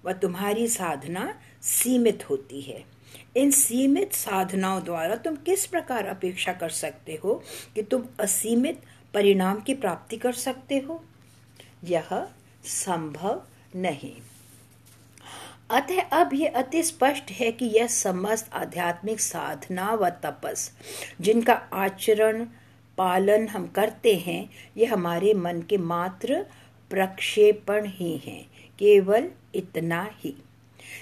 वह 0.04 0.12
तुम्हारी 0.12 0.68
साधना 0.68 1.40
सीमित 1.62 2.30
होती 2.30 2.60
है। 2.60 2.95
इन 3.36 3.50
सीमित 3.50 4.12
साधनाओं 4.12 4.84
द्वारा 4.84 5.16
तुम 5.16 5.36
किस 5.36 5.66
प्रकार 5.66 6.06
अपेक्षा 6.06 6.52
कर 6.52 6.68
सकते 6.68 7.20
हो 7.24 7.42
कि 7.74 7.82
तुम 7.82 8.04
असीमित 8.20 8.80
परिणाम 9.14 9.60
की 9.60 9.74
प्राप्ति 9.74 10.16
कर 10.16 10.32
सकते 10.32 10.78
हो? 10.78 11.04
यह 11.84 12.28
संभव 12.64 13.42
नहीं। 13.76 14.16
अतः 15.70 16.00
अब 16.02 16.30
यह 16.34 16.52
अति 16.56 16.82
स्पष्ट 16.82 17.30
है 17.30 17.52
कि 17.52 17.64
यह 17.66 17.86
समस्त 17.86 18.50
आध्यात्मिक 18.52 19.20
साधना 19.20 19.92
व 19.92 20.08
तपस, 20.08 20.72
जिनका 21.20 21.52
आचरण 21.52 22.46
पालन 22.98 23.48
हम 23.48 23.66
करते 23.66 24.14
हैं, 24.14 24.50
ये 24.76 24.84
हमारे 24.84 25.34
मन 25.34 25.62
के 25.62 25.76
मात्र 25.76 26.46
प्रक्षेपण 26.90 27.86
ही 27.86 28.16
हैं, 28.16 28.48
केवल 28.78 29.30
इतना 29.54 30.10
ही। 30.12 30.36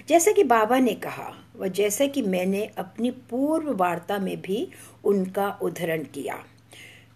जैसे 0.08 0.32
कि 0.32 0.44
बाबा 0.44 0.78
ने 0.78 0.94
कहा, 0.94 1.34
व 1.56 1.68
जैसे 1.68 2.08
कि 2.08 2.22
मैंने 2.22 2.70
अपनी 2.78 3.10
पूर्व 3.10 3.76
वार्ता 3.76 4.18
में 4.18 4.40
भी 4.40 4.68
उनका 5.04 5.58
उदाहरण 5.62 6.02
किया। 6.02 6.44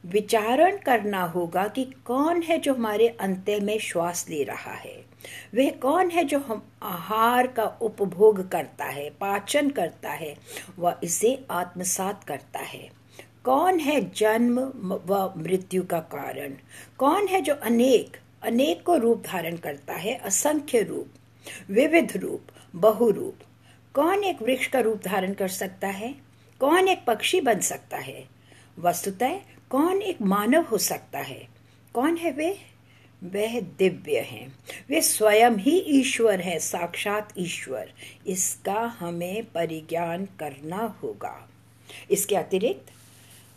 विचारण 0.06 0.76
करना 0.76 1.22
होगा 1.22 1.68
कि 1.68 1.84
कौन 2.04 2.42
है 2.42 2.58
जो 2.58 2.74
हमारे 2.74 3.08
अंत्य 3.08 3.60
में 3.60 3.78
श्वास 3.78 4.26
ले 4.30 4.42
रहा 4.42 4.72
है। 4.72 5.04
वह 5.54 5.70
कौन 5.70 6.10
है 6.10 6.24
जो 6.24 6.38
हम 6.38 6.62
आहार 6.82 7.46
का 7.46 7.64
उपभोग 7.64 8.48
करता 8.48 8.84
है, 8.84 9.10
पाचन 9.10 9.70
करता 9.70 10.10
है, 10.10 10.36
व 10.78 10.94
इसे 11.04 11.44
आत्मसात 11.50 12.24
करता 12.24 12.58
है। 12.58 12.90
कौन 13.44 13.80
है 13.80 14.10
जन्म 14.10 14.60
व 15.06 15.34
मृत्यु 15.36 15.82
का 15.82 16.00
कारण? 16.00 16.52
कौन 16.98 17.26
है 17.26 17.40
जो 17.40 17.54
अनेक 17.54 18.16
अनेक 18.42 18.82
को 18.82 18.96
रूप 18.96 19.22
धारण 19.26 19.56
करता 19.56 19.94
है, 19.94 20.14
असंख्य 20.14 20.82
रूप, 20.82 21.08
विविध 21.70 22.16
रूप? 22.16 22.40
बहुरूप। 22.74 23.34
कौन 23.94 24.24
एक 24.24 24.42
वृक्ष 24.42 24.66
का 24.66 24.80
रूप 24.80 25.02
धारण 25.04 25.32
कर 25.32 25.48
सकता 25.48 25.88
है? 25.88 26.14
कौन 26.60 26.88
एक 26.88 27.04
पक्षी 27.06 27.40
बन 27.40 27.60
सकता 27.60 27.96
है? 27.96 28.28
वस्तुतः 28.78 29.38
कौन 29.70 30.02
एक 30.02 30.22
मानव 30.22 30.62
हो 30.62 30.78
सकता 30.78 31.18
है? 31.18 31.48
कौन 31.94 32.16
है 32.16 32.30
वे? 32.30 32.58
वह 33.24 33.60
दिव्य 33.60 34.18
हैं। 34.20 34.58
वे 34.88 35.00
स्वयं 35.00 35.50
ही 35.50 35.78
ईश्वर 35.78 36.40
हैं, 36.40 36.58
साक्षात 36.58 37.32
ईश्वर। 37.38 37.92
इसका 38.26 38.96
हमें 38.98 39.44
परिज्ञान 39.44 40.24
करना 40.24 40.98
होगा। 41.02 41.48
इसके 42.10 42.36
अतिरिक्त, 42.36 42.86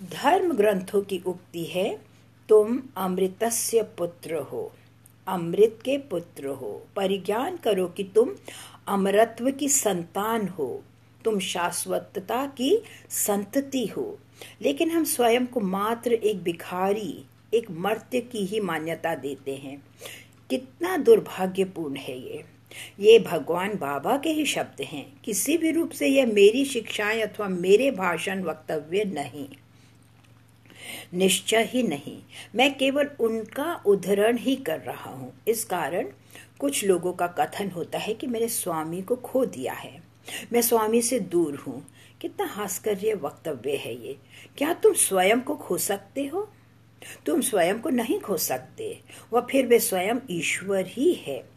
धर्म 0.04 0.54
ग्रंथों 0.54 1.02
की 1.02 1.24
उक्ति 1.26 1.64
है, 1.64 2.02
तुम 2.50 2.84
अमृतस्य 2.98 3.84
पुत्र 3.84 4.36
हो। 4.36 4.74
अमृत 5.28 5.80
के 5.86 5.98
पुत्र 5.98 6.48
हो। 6.48 6.88
परिज्ञान 6.96 7.58
करो 7.58 7.88
कि 7.88 8.04
तुम 8.04 8.36
अमरत्व 8.88 9.52
की 9.52 9.70
संतान 9.70 10.48
हो, 10.48 10.84
तुम 11.26 11.40
शाश्वतता 11.40 12.46
की 12.46 12.84
संतति 13.10 13.86
हो। 13.86 14.20
लेकिन 14.62 14.92
हम 14.92 15.04
स्वयं 15.04 15.46
को 15.46 15.60
मात्र 15.60 16.14
एक 16.14 16.44
भिखारी, 16.44 17.26
एक 17.54 17.72
मर्त्य 17.72 18.20
की 18.20 18.46
ही 18.46 18.60
मान्यता 18.60 19.16
देते 19.16 19.56
हैं। 19.56 19.84
कितना 20.50 20.98
दुर्भाग्यपूर्ण 20.98 21.96
है 21.96 22.20
ये। 22.20 22.44
ये 23.00 23.20
भगवान 23.20 23.70
बाबा 23.70 24.18
के 24.18 24.30
ही 24.30 24.46
शब्द 24.46 24.82
हैं। 24.82 25.22
किसी 25.24 25.58
भी 25.58 25.72
रूप 25.72 25.90
से 25.90 26.08
यह 26.08 26.26
मेरी 26.26 26.66
शिक्षाएँ 26.66 27.22
अथवा 27.22 27.48
मेरे 27.48 27.92
भाषण 27.92 28.44
वक्तव्य 28.44 29.06
नहीं। 29.06 29.48
निश्चय 31.14 31.64
ही 31.64 31.84
नहीं। 31.84 32.22
मैं 32.56 32.78
केवल 32.78 33.10
उनका 33.20 33.84
उदाहरण 33.86 34.38
ही 34.38 34.56
कर 34.56 34.80
रहा 34.80 35.12
हूँ। 35.12 35.34
इस 35.48 35.66
कारण 35.66 36.08
कुछ 36.62 36.86
लोगों 36.86 37.14
का 37.14 37.28
कथन 37.28 37.70
होता 37.70 38.00
है 38.00 38.14
कि 38.14 38.28
मैंने 38.28 38.48
स्वामी 38.48 39.02
को 39.02 39.16
खो 39.16 39.46
दिया 39.46 39.74
है। 39.74 40.04
मैं 40.54 40.62
स्वामी 40.62 41.02
से 41.02 41.20
दूर 41.20 41.56
हूँ। 41.56 41.86
कितना 42.22 42.46
हास्कर्य 42.46 43.14
वक्तव्य 43.14 43.76
है 43.76 44.06
ये। 44.06 44.18
क्या 44.58 44.74
तुम 44.74 44.94
स्वयं 44.94 45.42
को 45.42 45.56
खो 45.56 45.78
सकते 45.78 46.26
हो? 46.26 46.50
तुम 47.26 47.42
स्वयं 47.42 47.80
को 47.80 47.90
नहीं 47.90 48.20
खो 48.20 48.38
सकते। 48.38 49.02
वह 49.34 49.42
फिर 49.42 49.66
वे 49.66 49.80
स्वयं 49.80 50.16
ईश्वर 50.30 50.86
ही 50.88 51.14
है। 51.14 51.50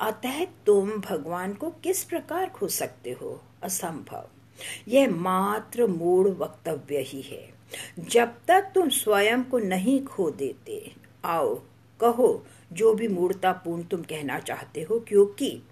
अतः 0.00 0.44
तुम 0.44 0.90
भगवान 0.90 1.54
को 1.54 1.70
किस 1.70 2.04
प्रकार 2.04 2.48
खो 2.48 2.68
सकते 2.68 3.10
हो? 3.10 3.42
असंभव। 3.62 4.28
यह 4.88 5.10
मात्र 5.10 5.86
मूड 5.86 6.26
वक्तव्य 6.38 6.98
ही 6.98 7.20
है। 7.20 7.52
जब 7.98 8.34
तक 8.48 8.72
तुम 8.74 8.88
स्वयं 8.88 9.44
को 9.44 9.58
नहीं 9.58 10.04
खो 10.04 10.30
देते, 10.30 10.92
आओ 11.24 11.62
कहो, 12.00 12.46
जो 12.72 12.94
भी 12.94 13.08
मूर्तापूर्ण 13.08 13.82
तुम 13.82 14.02
कहना 14.02 14.38
चाहते 14.38 14.82
हो, 14.82 15.00
क्योंकि 15.00 15.62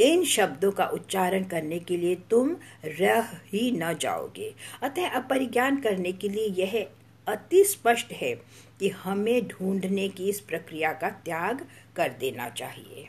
इन 0.00 0.24
शब्दों 0.24 0.72
का 0.72 0.86
उच्चारण 0.86 1.44
करने 1.44 1.78
के 1.78 1.96
लिए 1.96 2.14
तुम 2.14 2.56
रह 2.84 3.20
ही 3.20 3.70
न 3.70 3.94
जाओगे। 3.94 4.54
अतः 4.82 5.08
अपरिज्ञान 5.08 5.80
करने 5.80 6.12
के 6.12 6.28
लिए 6.28 6.46
यह 6.46 6.86
अति 7.26 7.64
स्पष्ट 7.64 8.12
है 8.12 8.34
कि 8.80 8.88
हमें 8.88 9.48
ढूँढने 9.48 10.08
की 10.08 10.28
इस 10.28 10.40
प्रक्रिया 10.40 10.92
का 10.92 11.10
त्याग 11.10 11.66
कर 11.96 12.12
देना 12.20 12.48
चाहिए। 12.48 13.08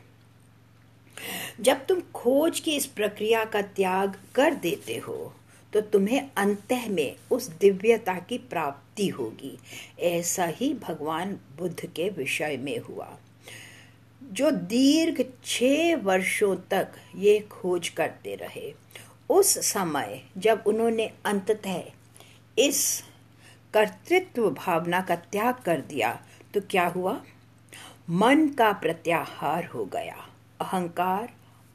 जब 1.60 1.86
तुम 1.86 2.00
खोज 2.14 2.60
की 2.60 2.76
इस 2.76 2.86
प्रक्रिया 2.86 3.44
का 3.44 3.62
त्याग 3.62 4.16
कर 4.34 4.54
देते 4.54 4.96
हो 4.96 5.32
तो 5.72 5.80
तुम्हें 5.80 6.30
अंत 6.36 6.72
में 6.88 7.16
उस 7.30 7.48
दिव्यता 7.50 8.14
की 8.18 8.38
प्राप्ति 8.38 9.08
होगी। 9.08 9.58
ऐसा 9.98 10.44
ही 10.46 10.72
भगवान 10.74 11.38
बुद्ध 11.56 11.86
के 11.86 12.08
विषय 12.08 12.56
में 12.56 12.78
हुआ। 12.78 13.16
जो 14.22 14.50
दीर्घ 14.50 15.22
छह 15.44 15.96
वर्षों 15.96 16.56
तक 16.70 16.92
ये 17.16 17.38
खोज 17.40 17.88
करते 17.88 18.34
रहे, 18.34 18.74
उस 19.30 19.58
समय 19.66 20.22
जब 20.38 20.62
उन्होंने 20.66 21.10
अंततः 21.24 21.82
इस 22.58 23.02
कर्तृत्व 23.74 24.50
भावना 24.50 25.00
का 25.00 25.16
त्याग 25.16 25.54
कर 25.54 25.80
दिया 25.80 26.22
तो 26.54 26.60
क्या 26.60 26.86
हुआ? 26.86 27.20
मन 28.10 28.48
का 28.48 28.72
प्रत्याहार 28.72 29.64
हो 29.64 29.84
गया। 29.84 30.16
अहंकार 30.60 31.28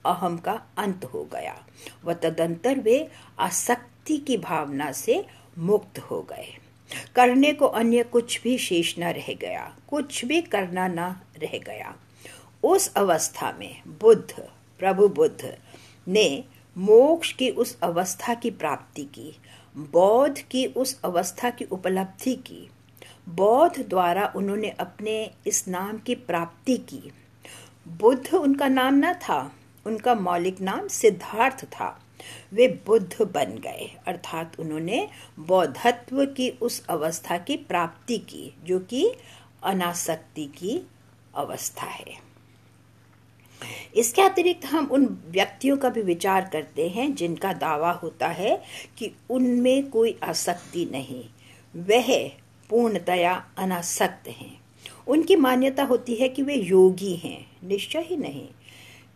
अहम 0.05 0.37
का 0.37 0.61
अंत 0.77 1.05
हो 1.05 1.23
गया। 1.23 1.65
व 2.05 2.13
तदंतर 2.13 2.79
वे 2.79 3.11
आसक्ति 3.39 4.17
की 4.17 4.37
भावना 4.37 4.91
से 4.91 5.25
मुक्त 5.57 5.99
हो 5.99 6.21
गए। 6.21 6.57
करने 7.15 7.51
को 7.53 7.65
अन्य 7.65 8.03
कुछ 8.03 8.41
भी 8.41 8.57
शेष 8.57 8.99
न 8.99 9.03
रह 9.03 9.33
गया। 9.33 9.75
कुछ 9.87 10.25
भी 10.25 10.41
करना 10.41 10.87
न 10.87 10.99
रह 11.43 11.57
गया। 11.57 11.95
उस 12.63 12.93
अवस्था 12.93 13.55
में 13.59 13.81
बुद्ध, 13.87 14.39
प्रभु 14.79 15.07
बुद्ध 15.07 15.57
ने 16.07 16.43
मोक्ष 16.77 17.33
की 17.33 17.49
उस 17.49 17.79
अवस्था 17.81 18.33
की 18.33 18.51
प्राप्ति 18.51 19.03
की, 19.03 19.39
बौद्ध 19.77 20.37
की 20.37 20.65
उस 20.65 21.01
अवस्था 21.01 21.49
की 21.49 21.65
उपलब्धि 21.65 22.35
की, 22.35 22.69
बौद्ध 23.29 23.89
द्वारा 23.89 24.33
उन्होंने 24.35 24.69
अपने 24.69 25.31
इस 25.47 25.67
नाम 25.67 25.97
की 25.97 26.15
प्राप्ति 26.15 26.77
की। 26.77 27.11
बुद्ध 27.87 28.33
उनका 28.33 28.67
नाम 28.67 28.95
न 28.95 29.13
था। 29.13 29.51
उनका 29.85 30.15
मौलिक 30.15 30.61
नाम 30.61 30.87
सिद्धार्थ 30.87 31.65
था। 31.65 32.01
वे 32.53 32.67
बुद्ध 32.85 33.21
बन 33.21 33.45
गए, 33.45 33.97
अर्थात 34.07 34.59
उन्होंने 34.59 35.09
बौद्धत्व 35.39 36.25
की 36.25 36.49
उस 36.49 36.85
अवस्था 36.85 37.37
की 37.37 37.57
प्राप्ति 37.57 38.17
की, 38.17 38.53
जो 38.63 38.79
कि 38.79 39.11
अनासक्ति 39.63 40.45
की 40.45 40.87
अवस्था 41.35 41.85
है। 41.85 42.25
इसके 43.95 44.21
अतिरिक्त 44.21 44.65
हम 44.65 44.85
उन 44.85 45.23
व्यक्तियों 45.27 45.77
का 45.77 45.89
भी 45.89 46.01
विचार 46.01 46.49
करते 46.53 46.89
हैं, 46.89 47.15
जिनका 47.15 47.53
दावा 47.53 47.91
होता 47.91 48.27
है 48.27 48.63
कि 48.97 49.11
उनमें 49.29 49.89
कोई 49.89 50.19
आसक्ति 50.23 50.85
नहीं। 50.85 51.25
वह 51.75 52.31
पूर्णतया 52.69 53.49
अनासक्त 53.57 54.27
हैं। 54.27 54.61
उनकी 55.07 55.35
मान्यता 55.35 55.83
होती 55.83 56.15
है 56.15 56.29
कि 56.29 56.41
वे 56.41 56.55
योगी 56.55 57.15
हैं, 57.15 57.47
निश्चय 57.63 57.99
ही 57.99 58.17
नहीं। 58.17 58.47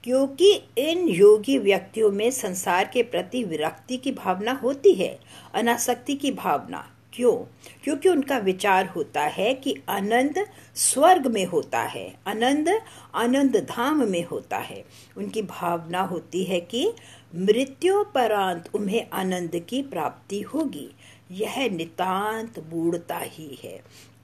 क्योंकि 0.03 0.63
इन 0.77 1.07
योगी 1.07 1.57
व्यक्तियों 1.57 2.11
में 2.11 2.31
संसार 2.31 2.85
के 2.93 3.03
प्रति 3.03 3.43
विरक्ति 3.43 3.97
की 3.97 4.11
भावना 4.11 4.51
होती 4.51 4.93
है, 4.93 5.19
अनासक्ति 5.53 6.15
की 6.15 6.31
भावना। 6.31 6.95
क्यों? 7.13 7.35
क्योंकि 7.83 8.09
उनका 8.09 8.37
विचार 8.37 8.85
होता 8.85 9.21
है 9.21 9.53
कि 9.53 9.75
आनंद 9.89 10.47
स्वर्ग 10.75 11.27
में 11.27 11.45
होता 11.45 11.81
है, 11.81 12.15
आनंद 12.27 12.81
आनंद 13.15 13.57
धाम 13.57 14.03
में 14.03 14.25
होता 14.25 14.57
है। 14.57 14.85
उनकी 15.17 15.41
भावना 15.41 16.01
होती 16.01 16.43
है 16.43 16.59
कि 16.59 16.93
मृत्यु 17.35 18.03
परांत 18.03 18.69
उन्हें 18.73 19.07
आनंद 19.13 19.65
की 19.69 19.81
प्राप्ति 19.81 20.41
होगी। 20.41 20.89
यह 21.31 21.69
नितांत 21.69 22.65
मूढ़ता 22.73 23.17
ही 23.17 23.59
है। 23.63 23.81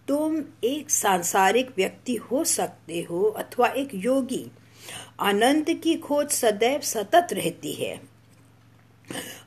तुम 0.08 0.42
एक 0.64 0.90
सांसारिक 0.90 1.72
व्यक्ति 1.78 2.16
हो 2.16 2.44
सकते 2.44 3.02
हो 3.02 3.24
अथवा 3.24 3.68
एक 3.68 3.90
योगी। 3.94 4.52
आनंद 5.19 5.80
की 5.84 5.95
खोज 5.95 6.30
सदैव 6.30 6.80
सतत 6.80 7.28
रहती 7.32 7.73
है। 7.73 8.01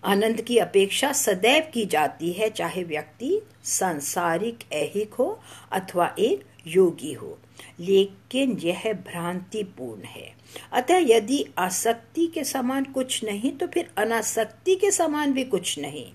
आनंद 0.05 0.41
की 0.41 0.59
अपेक्षा 0.59 1.13
सदैव 1.13 1.71
की 1.75 1.87
जाती 1.87 2.33
है, 2.33 2.51
चाहे 2.51 2.85
व्यक्ति 2.85 3.41
सांसारिक 3.65 4.59
ऐहिक 4.73 5.15
हो 5.15 5.43
अथवा 5.73 6.15
एक 6.19 6.45
योगी 6.67 7.13
हो। 7.13 7.39
लेकिन 7.81 8.53
यह 8.53 8.83
भ्रांतिपूर्ण 8.93 10.03
है। 10.03 10.35
अतः 10.73 10.97
यदि 10.97 11.45
आसक्ति 11.59 12.27
के 12.27 12.45
समान 12.45 12.85
कुछ 12.85 13.25
नहीं 13.25 13.53
तो 13.53 13.67
फिर 13.67 13.91
अनासक्ति 13.97 14.75
के 14.75 14.91
समान 14.91 15.33
भी 15.33 15.45
कुछ 15.45 15.79
नहीं। 15.79 16.13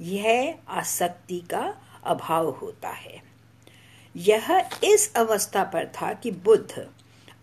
यह 0.00 0.54
आसक्ति 0.68 1.40
का 1.40 1.76
अभाव 2.04 2.50
होता 2.50 2.88
है। 2.88 3.22
यह 4.16 4.70
इस 4.84 5.14
अवस्था 5.14 5.64
पर 5.64 5.86
था 5.86 6.12
कि 6.12 6.30
बुद्ध 6.30 6.88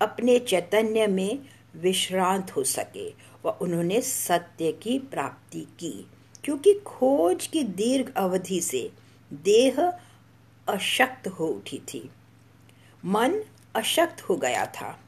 अपने 0.01 0.39
चैतन्य 0.39 1.08
में 1.08 1.39
विश्रांत 1.75 2.51
हो 2.56 2.63
सके 2.63 3.10
व 3.45 3.49
उन्होंने 3.62 4.01
सत्य 4.01 4.71
की 4.71 4.99
प्राप्ति 4.99 5.67
की। 5.79 6.08
क्योंकि 6.43 6.73
खोज 6.73 7.47
की 7.47 7.63
दीर्घ 7.63 8.13
अवधि 8.17 8.62
से 8.62 8.91
देह 9.34 9.93
अशक्त 10.67 11.27
हो 11.27 11.47
उठी 11.47 11.77
थी। 11.93 12.10
मन 13.06 13.41
अशक्त 13.75 14.21
हो 14.21 14.36
गया 14.36 14.65
था। 14.65 14.99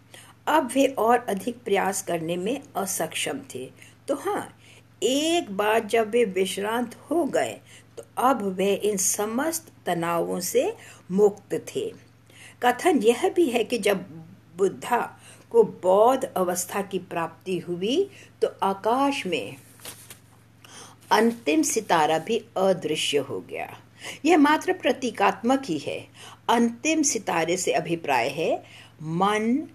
अब 0.47 0.69
वे 0.73 0.85
और 0.87 1.19
अधिक 1.19 1.63
प्रयास 1.63 2.01
करने 2.01 2.35
में 2.37 2.61
असक्षम 2.75 3.39
थे। 3.55 3.69
तो 4.07 4.15
हाँ 4.15 4.57
एक 5.03 5.51
बार 5.51 5.83
जब 5.83 6.09
वे 6.09 6.25
विश्रांत 6.25 6.95
हो 6.95 7.23
गए 7.25 7.59
तो 7.97 8.03
अब 8.17 8.41
वे 8.43 8.73
इन 8.73 8.97
समस्त 8.97 9.71
तनावों 9.85 10.39
से 10.39 10.75
मुक्त 11.11 11.65
थे। 11.75 11.93
कथन 12.63 12.99
यह 13.03 13.29
भी 13.29 13.45
है 13.45 13.63
कि 13.63 13.77
जब 13.77 14.24
बुद्धा 14.57 15.19
को 15.49 15.63
बौद्ध 15.63 16.23
अवस्था 16.23 16.81
की 16.81 16.99
प्राप्ति 16.99 17.57
हुई 17.59 18.09
तो 18.41 18.47
आकाश 18.63 19.25
में 19.25 19.55
अंतिम 21.11 21.61
सितारा 21.61 22.17
भी 22.17 22.37
अदृश्य 22.57 23.17
हो 23.17 23.39
गया। 23.39 23.77
यह 24.25 24.37
मात्र 24.37 24.73
प्रतीकात्मक 24.73 25.63
ही 25.65 25.77
है। 25.77 25.99
अंतिम 26.49 27.01
सितारे 27.01 27.57
से 27.57 27.71
अभिप्राय 27.71 28.27
है, 28.27 28.63
मन 29.01 29.67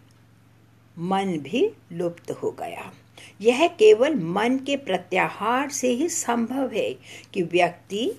मन 0.98 1.38
भी 1.38 1.70
लुप्त 1.92 2.30
हो 2.30 2.50
गया। 2.50 2.92
यह 3.40 3.66
केवल 3.68 4.14
मन 4.14 4.58
के 4.58 4.76
प्रत्याहार 4.76 5.70
से 5.70 5.88
ही 5.88 6.08
संभव 6.08 6.70
है 6.70 6.92
कि 7.34 7.42
व्यक्ति 7.42 8.10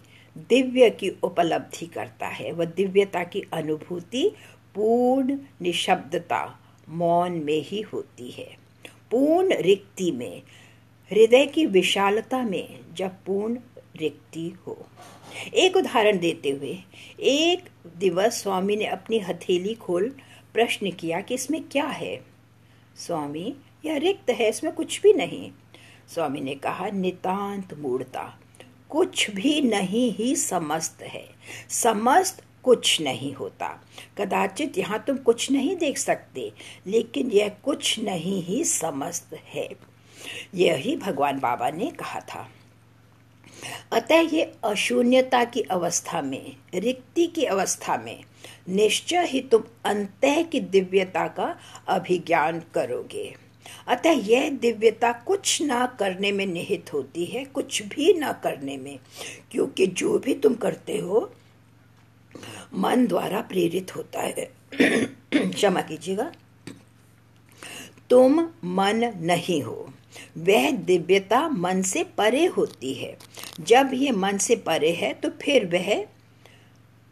दिव्य 0.49 0.89
की 0.89 1.09
उपलब्धि 1.23 1.85
करता 1.85 2.27
है 2.27 2.51
वह 2.51 2.65
दिव्यता 2.65 3.23
की 3.23 3.41
अनुभूति 3.53 4.31
पूर्ण 4.75 5.37
निशब्दता 5.61 6.59
मौन 6.89 7.31
में 7.31 7.61
ही 7.61 7.81
होती 7.81 8.31
है। 8.31 8.57
पूर्ण 9.11 9.57
रिक्ति 9.57 10.11
में, 10.11 10.41
हृदय 11.11 11.45
की 11.45 11.65
विशालता 11.65 12.41
में 12.43 12.79
जब 12.93 13.11
पूर्ण 13.25 13.57
रिक्ति 13.95 14.53
हो। 14.67 14.87
एक 15.53 15.75
उदाहरण 15.75 16.17
देते 16.17 16.49
हुए, 16.49 16.77
एक 17.19 17.69
दिवस 17.97 18.43
स्वामी 18.43 18.75
ने 18.75 18.85
अपनी 18.85 19.19
हथेली 19.19 19.73
खोल 19.73 20.15
प्रश्न 20.53 20.91
किया 20.91 21.21
कि 21.21 21.33
इसमें 21.33 21.63
क्या 21.63 21.85
है? 21.85 22.21
स्वामी, 22.97 23.55
यह 23.85 23.97
रिक्त 23.97 24.29
है, 24.29 24.49
इसमें 24.49 24.73
कुछ 24.73 25.01
भी 25.01 25.13
नहीं। 25.13 25.51
स्वामी 26.13 26.41
ने 26.41 26.55
कहा, 26.55 26.89
नितांत 26.89 27.73
मूर्ता 27.73 28.37
कुछ 28.89 29.31
भी 29.31 29.61
नहीं 29.61 30.13
ही 30.13 30.35
समस्त 30.35 31.01
है। 31.01 31.29
समस्त 31.69 32.43
कुछ 32.63 33.01
नहीं 33.01 33.33
होता। 33.33 33.83
कदाचित 34.17 34.77
यहाँ 34.77 35.03
तुम 35.07 35.17
कुछ 35.17 35.51
नहीं 35.51 35.75
देख 35.75 35.97
सकते, 35.97 36.51
लेकिन 36.87 37.31
यह 37.31 37.49
कुछ 37.49 37.99
नहीं 37.99 38.43
ही 38.43 38.63
समस्त 38.63 39.39
है। 39.45 39.69
यही 40.55 40.95
भगवान 40.95 41.39
बाबा 41.39 41.69
ने 41.69 41.85
कहा 41.85 42.19
था। 42.19 42.51
अतः 43.91 44.19
ये 44.19 44.53
अशून्यता 44.63 45.43
की 45.43 45.61
अवस्था 45.61 46.21
में, 46.21 46.55
रिक्ति 46.75 47.27
की 47.27 47.43
अवस्था 47.43 47.97
में, 47.97 48.23
निश्चय 48.69 49.25
ही 49.25 49.41
तुम 49.41 49.63
अंत 49.85 50.11
की 50.25 50.59
दिव्यता 50.59 51.27
का 51.27 51.59
अभिज्ञान 51.87 52.59
करोगे। 52.59 53.35
अतः 53.87 54.09
यह 54.09 54.49
दिव्यता 54.49 55.11
कुछ 55.11 55.61
ना 55.61 55.85
करने 55.85 56.31
में 56.31 56.45
निहित 56.45 56.93
होती 56.93 57.25
है, 57.25 57.45
कुछ 57.45 57.83
भी 57.83 58.13
ना 58.13 58.31
करने 58.31 58.77
में, 58.77 58.99
क्योंकि 59.51 59.87
जो 59.87 60.19
भी 60.19 60.33
तुम 60.33 60.53
करते 60.53 60.97
हो 60.97 61.31
मन 62.73 63.07
द्वारा 63.07 63.41
प्रेरित 63.41 63.95
होता 63.95 64.21
है। 64.21 64.51
क्षमा 65.35 65.81
कीजिएगा। 65.81 66.31
तुम 68.09 68.49
मन 68.65 69.13
नहीं 69.17 69.61
हो। 69.61 69.93
वह 70.37 70.71
दिव्यता 70.71 71.49
मन 71.49 71.81
से 71.81 72.03
परे 72.03 72.45
होती 72.45 72.93
है। 72.93 73.17
जब 73.59 73.89
ये 73.93 74.11
मन 74.11 74.37
से 74.37 74.55
परे 74.55 74.91
है 74.91 75.13
तो 75.13 75.29
फिर 75.29 75.65
वह 75.65 76.07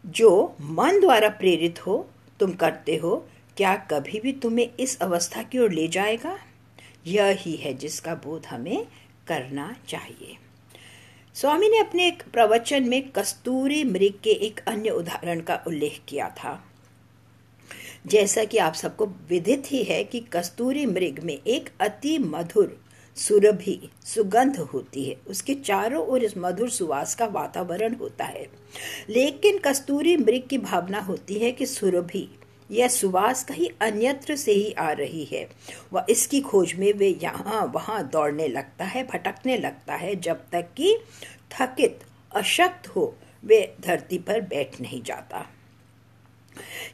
जो 0.06 0.56
मन 0.60 1.00
द्वारा 1.00 1.28
प्रेरित 1.28 1.86
हो, 1.86 2.10
तुम 2.40 2.52
करते 2.52 2.96
हो, 2.96 3.28
क्या 3.56 3.76
कभी 3.76 4.20
भी 4.20 4.32
तुम्हें 4.32 4.70
इस 4.80 5.00
अवस्था 5.00 5.42
की 5.42 5.58
ओर 5.58 5.72
ले 5.72 5.88
जाएगा? 5.88 6.38
यह 7.06 7.36
ही 7.40 7.74
जिसका 7.74 8.14
बोध 8.14 8.46
हमें 8.46 8.86
करना 9.26 9.76
चाहिए। 9.88 10.49
स्वामी 11.40 11.68
ने 11.68 11.78
अपने 11.78 12.06
एक 12.06 12.22
प्रवचन 12.32 12.82
में 12.82 13.10
कस्तूरी 13.10 13.84
मृग 13.84 14.14
के 14.24 14.30
एक 14.30 14.60
अन्य 14.66 14.90
उदाहरण 14.90 15.40
का 15.40 15.64
उल्लेख 15.66 16.00
किया 16.08 16.28
था। 16.28 16.64
जैसा 18.06 18.44
कि 18.44 18.58
आप 18.58 18.74
सबको 18.74 19.06
विदित 19.06 19.62
ही 19.66 19.82
है 19.82 20.04
कि 20.04 20.20
कस्तूरी 20.20 20.86
मृग 20.86 21.20
में 21.24 21.40
एक 21.46 21.70
अति 21.80 22.18
मधुर 22.18 22.84
सुरभि, 23.16 23.90
सुगंध 24.04 24.56
होती 24.56 25.04
है। 25.04 25.16
उसके 25.26 25.54
चारों 25.54 26.06
ओर 26.06 26.24
इस 26.24 26.34
मधुर 26.38 26.70
सुवास 26.70 27.14
का 27.14 27.26
वातावरण 27.26 27.94
होता 27.94 28.24
है। 28.24 28.46
लेकिन 29.10 29.58
कस्तूरी 29.58 30.16
मृग 30.16 30.42
की 30.50 30.58
भावना 30.58 31.00
होती 31.00 31.34
है 31.34 31.52
कि 31.52 31.66
सुरभि 31.66 32.38
यह 32.70 32.88
सुवास 32.88 33.44
कहीं 33.44 33.68
अन्यत्र 33.80 34.36
से 34.36 34.52
ही 34.52 34.72
आ 34.72 34.90
रही 34.92 35.24
है। 35.24 35.48
वह 35.92 36.06
इसकी 36.10 36.40
खोज 36.40 36.74
में 36.74 36.92
वे 36.92 37.08
यहाँ, 37.22 37.64
वहाँ 37.74 38.02
दौड़ने 38.08 38.48
लगता 38.48 38.84
है, 38.84 39.06
भटकने 39.06 39.56
लगता 39.56 39.94
है, 39.94 40.14
जब 40.16 40.44
तक 40.52 40.68
कि 40.76 40.96
थकित, 41.52 42.00
अशक्त 42.32 42.88
हो, 42.88 43.14
वे 43.44 43.74
धरती 43.80 44.18
पर 44.18 44.40
बैठ 44.40 44.80
नहीं 44.80 45.02
जाता। 45.02 45.46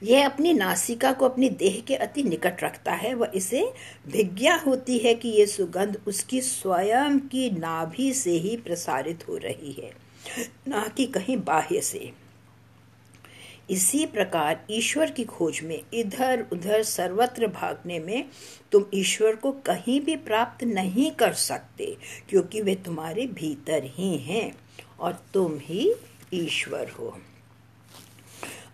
यह 0.03 0.27
अपनी 0.27 0.53
नासिका 0.53 1.13
को 1.13 1.25
अपनी 1.25 1.49
देह 1.51 1.81
के 1.87 1.95
अति 1.97 2.23
निकट 2.23 2.63
रखता 2.65 2.93
है। 2.93 3.15
वह 3.15 3.33
इसे 3.35 3.63
भिज्ञा 4.07 4.55
होती 4.57 4.99
है 4.99 5.15
कि 5.15 5.29
यह 5.29 5.47
सुगंध 5.47 6.01
उसकी 6.07 6.41
स्वयं 6.41 7.19
की 7.19 7.51
नाभि 7.51 8.13
से 8.13 8.31
ही 8.31 8.57
प्रसारित 8.57 9.29
हो 9.29 9.37
रही 9.37 9.73
है, 9.73 9.91
ना 10.69 10.87
कि 10.89 11.07
कहीं 11.07 11.37
बाह्य 11.37 11.81
से। 11.81 12.11
इसी 13.69 14.05
प्रकार 14.07 14.59
ईश्वर 14.71 15.11
की 15.11 15.25
खोज 15.25 15.61
में 15.65 15.81
इधर 15.95 16.45
उधर 16.53 16.83
सर्वत्र 16.83 17.47
भागने 17.47 17.99
में 17.99 18.25
तुम 18.73 18.85
ईश्वर 18.95 19.37
को 19.37 19.53
कहीं 19.67 20.01
भी 20.01 20.17
प्राप्त 20.17 20.65
नहीं 20.65 21.11
कर 21.11 21.33
सकते, 21.33 21.97
क्योंकि 22.29 22.61
वे 22.63 22.75
तुम्हारे 22.75 23.27
भीतर 23.27 23.85
ही 23.87 24.17
हैं 24.19 24.53
और 25.01 25.19
तुम 25.35 25.59
ही 25.63 25.93
ईश्वर 26.35 26.91
हो। 26.91 27.17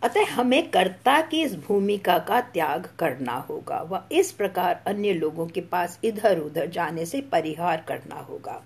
अतः 0.03 0.31
हमें 0.31 0.71
कर्ता 0.71 1.21
की 1.21 1.43
इस 1.43 1.55
भूमिका 1.59 2.19
का 2.19 2.41
त्याग 2.43 2.89
करना 2.99 3.37
होगा 3.49 3.81
व 3.83 4.03
इस 4.13 4.33
प्रकार 4.33 4.83
अन्य 4.87 5.13
लोगों 5.13 5.47
के 5.47 5.61
पास 5.63 5.99
इधर 6.05 6.39
उधर 6.39 6.71
जाने 6.71 7.07
से 7.07 7.21
परिहार 7.23 7.85
करना 7.89 8.21
होगा। 8.21 8.63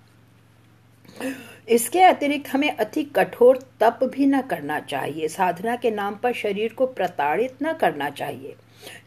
इसके 1.69 2.01
अतिरिक्त 2.01 2.49
हमें 2.49 2.69
अति 2.69 3.03
कठोर 3.03 3.57
तप 3.79 3.99
भी 4.03 4.25
न 4.25 4.41
करना 4.41 4.79
चाहिए। 4.79 5.27
साधना 5.27 5.75
के 5.75 5.91
नाम 5.91 6.15
पर 6.15 6.33
शरीर 6.33 6.73
को 6.73 6.85
प्रताड़ित 6.85 7.55
न 7.63 7.73
करना 7.73 8.09
चाहिए। 8.09 8.55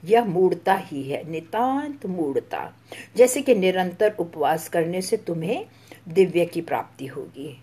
यह 0.05 0.25
मूर्ता 0.25 0.75
ही 0.75 1.03
है, 1.03 1.31
नितांत 1.31 2.07
मूर्ता 2.07 2.73
जैसे 3.16 3.42
कि 3.42 3.55
निरंतर 3.55 4.14
उपवास 4.18 4.68
करने 4.68 5.03
से 5.03 5.16
तुम्हें 5.16 5.66
दिव्य 6.09 6.44
की 6.44 6.61
प्राप्ति 6.61 7.07
होगी। 7.07 7.62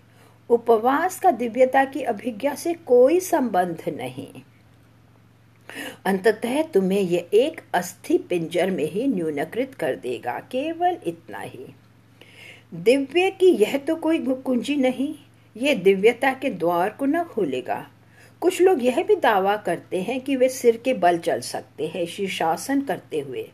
उपवास 0.50 1.18
का 1.20 1.30
दिव्यता 1.30 1.84
की 1.84 2.02
अभिज्ञा 2.02 2.54
से 2.54 2.74
कोई 2.74 3.20
संबंध 3.20 3.82
नहीं। 3.88 4.28
अंततः 6.04 6.62
तुम्हें 6.62 7.00
यह 7.00 7.28
एक 7.34 7.60
अस्थि 7.74 8.18
पिंजर 8.18 8.70
में 8.70 8.84
ही 8.84 9.06
न्यूनकृत 9.06 9.74
कर 9.74 9.96
देगा, 9.96 10.38
केवल 10.38 10.96
इतना 11.06 11.38
ही। 11.38 11.74
दिव्य 12.74 13.30
की 13.30 13.46
यह 13.46 13.76
तो 13.78 13.94
कोई 13.96 14.18
कुंजी 14.18 14.76
नहीं, 14.76 15.14
ये 15.56 15.74
दिव्यता 15.74 16.32
के 16.32 16.50
द्वार 16.50 16.90
को 16.90 17.06
न 17.06 17.22
खोलेगा। 17.24 17.86
कुछ 18.40 18.60
लोग 18.60 18.84
यह 18.84 19.02
भी 19.02 19.16
दावा 19.16 19.56
करते 19.56 20.02
हैं 20.02 20.20
कि 20.20 20.36
वे 20.36 20.48
सिर 20.48 20.76
के 20.76 20.94
बल 20.94 21.18
चल 21.18 21.40
सकते 21.40 21.86
हैं, 21.86 22.06
शीर्षासन 22.06 22.80
करते 22.80 23.20
हुए। 23.20 23.50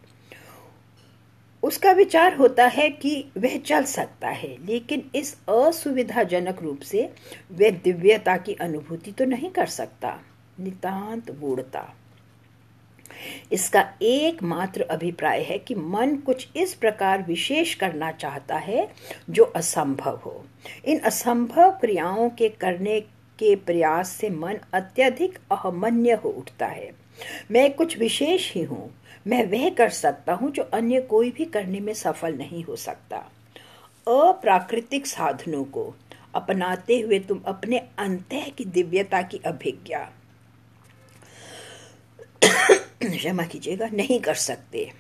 उसका 1.63 1.93
विचार 1.93 2.35
होता 2.35 2.67
है 2.67 2.89
कि 2.91 3.25
वह 3.39 3.57
चल 3.57 3.85
सकता 3.85 4.29
है, 4.29 4.57
लेकिन 4.67 5.11
इस 5.15 5.37
असुविधाजनक 5.49 6.63
रूप 6.63 6.81
से 6.81 7.11
वह 7.53 7.71
दिव्यता 7.71 8.37
की 8.37 8.55
अनुभूति 8.55 9.13
तो 9.13 9.25
नहीं 9.25 9.51
कर 9.51 9.67
सकता। 9.67 10.19
नितांत 10.61 11.31
मूढ़ता। 11.31 11.93
इसका 13.53 13.93
एकमात्र 14.03 14.83
अभिप्राय 14.83 15.41
है 15.41 15.59
कि 15.59 15.75
मन 15.75 16.17
कुछ 16.17 16.49
इस 16.57 16.75
प्रकार 16.75 17.23
विशेष 17.23 17.75
करना 17.75 18.11
चाहता 18.13 18.57
है 18.57 18.89
जो 19.31 19.45
असंभव 19.45 20.21
हो। 20.25 20.45
इन 20.85 20.99
असंभव 20.99 21.71
क्रियाओं 21.71 22.31
के 22.31 22.49
करने 22.49 23.01
के 23.39 23.57
प्रयास 23.57 24.09
से 24.09 24.31
मन 24.31 24.59
अत्यधिक 24.73 25.39
अहमन्य 25.53 26.13
हो 26.13 26.29
उठता 26.29 26.67
है। 26.67 26.93
मैं 27.51 27.73
कुछ 27.75 27.99
विशेष 27.99 28.53
ही 28.53 28.63
हूँ। 28.63 28.95
मैं 29.27 29.45
वह 29.47 29.71
कर 29.71 29.91
सकता 29.91 30.33
हूँ 30.33 30.51
जो 30.51 30.63
अन्य 30.63 31.01
कोई 31.01 31.31
भी 31.31 31.45
करने 31.45 31.81
में 31.81 31.95
सफल 31.95 32.35
नहीं 32.35 32.65
हो 32.65 32.77
सकता। 32.77 33.17
अप्राकृतिक 34.07 35.07
साधनों 35.07 35.65
को 35.65 35.95
अपनाते 36.35 37.01
हुए 37.01 37.19
तुम 37.19 37.41
अपने 37.47 37.79
अंत 37.99 38.29
की 38.59 38.65
दिव्यता 38.65 39.23
की 39.23 39.41
अभिज्ञा। 39.47 40.13
क्षमा 43.11 43.43
कीजिएगा, 43.43 43.87
नहीं 43.87 44.21
कर 44.21 44.35
सकते। 44.35 44.93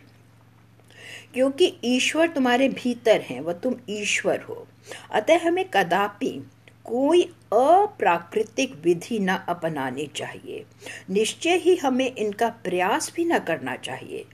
क्योंकि 1.34 1.76
ईश्वर 1.84 2.28
तुम्हारे 2.28 2.68
भीतर 2.68 3.20
है, 3.20 3.40
वह 3.40 3.52
तुम 3.52 3.74
ईश्वर 3.90 4.40
हो। 4.40 4.68
अतः 5.10 5.46
हमें 5.46 5.64
कदापि 5.74 6.50
कोई 6.84 7.22
अप्राकृतिक 7.52 8.74
विधि 8.82 9.18
न 9.18 9.28
अपनानी 9.28 10.06
चाहिए। 10.06 10.64
निश्चय 11.10 11.56
ही 11.56 11.76
हमें 11.76 12.16
इनका 12.16 12.48
प्रयास 12.48 13.12
भी 13.16 13.24
न 13.24 13.38
करना 13.38 13.76
चाहिए। 13.76 14.24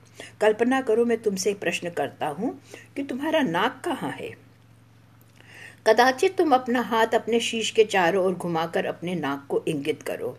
कल्पना 0.40 0.80
करो, 0.80 1.04
मैं 1.04 1.22
तुमसे 1.22 1.54
प्रश्न 1.54 1.90
करता 1.90 2.26
हूँ 2.26 2.60
कि 2.96 3.02
तुम्हारा 3.02 3.40
नाक 3.40 3.82
कहाँ 3.84 4.10
है? 4.10 4.50
कदाचित 5.86 6.36
तुम 6.36 6.54
अपना 6.54 6.80
हाथ 6.80 7.06
अपने 7.06 7.40
शीश 7.40 7.70
के 7.70 7.84
चारों 7.84 8.24
ओर 8.24 8.34
घुमाकर 8.34 8.86
अपने 8.86 9.14
नाक 9.14 9.46
को 9.48 9.64
इंगित 9.68 10.02
करो। 10.02 10.38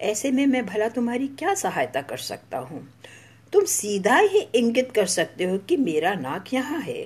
ऐसे 0.00 0.30
में 0.30 0.46
मैं 0.46 0.66
भला 0.66 0.88
तुम्हारी 0.88 1.28
क्या 1.28 1.54
सहायता 1.54 2.00
कर 2.00 2.16
सकता 2.16 2.58
हूँ? 2.58 2.88
तुम 3.52 3.64
सीधा 3.64 4.18
ही 4.18 4.40
इंगित 4.54 4.92
कर 4.92 5.06
सकते 5.06 5.44
हो 5.44 5.58
कि 5.58 5.76
मेरा 5.76 6.14
नाक 6.14 6.54
यहाँ 6.54 6.80
है। 6.80 7.02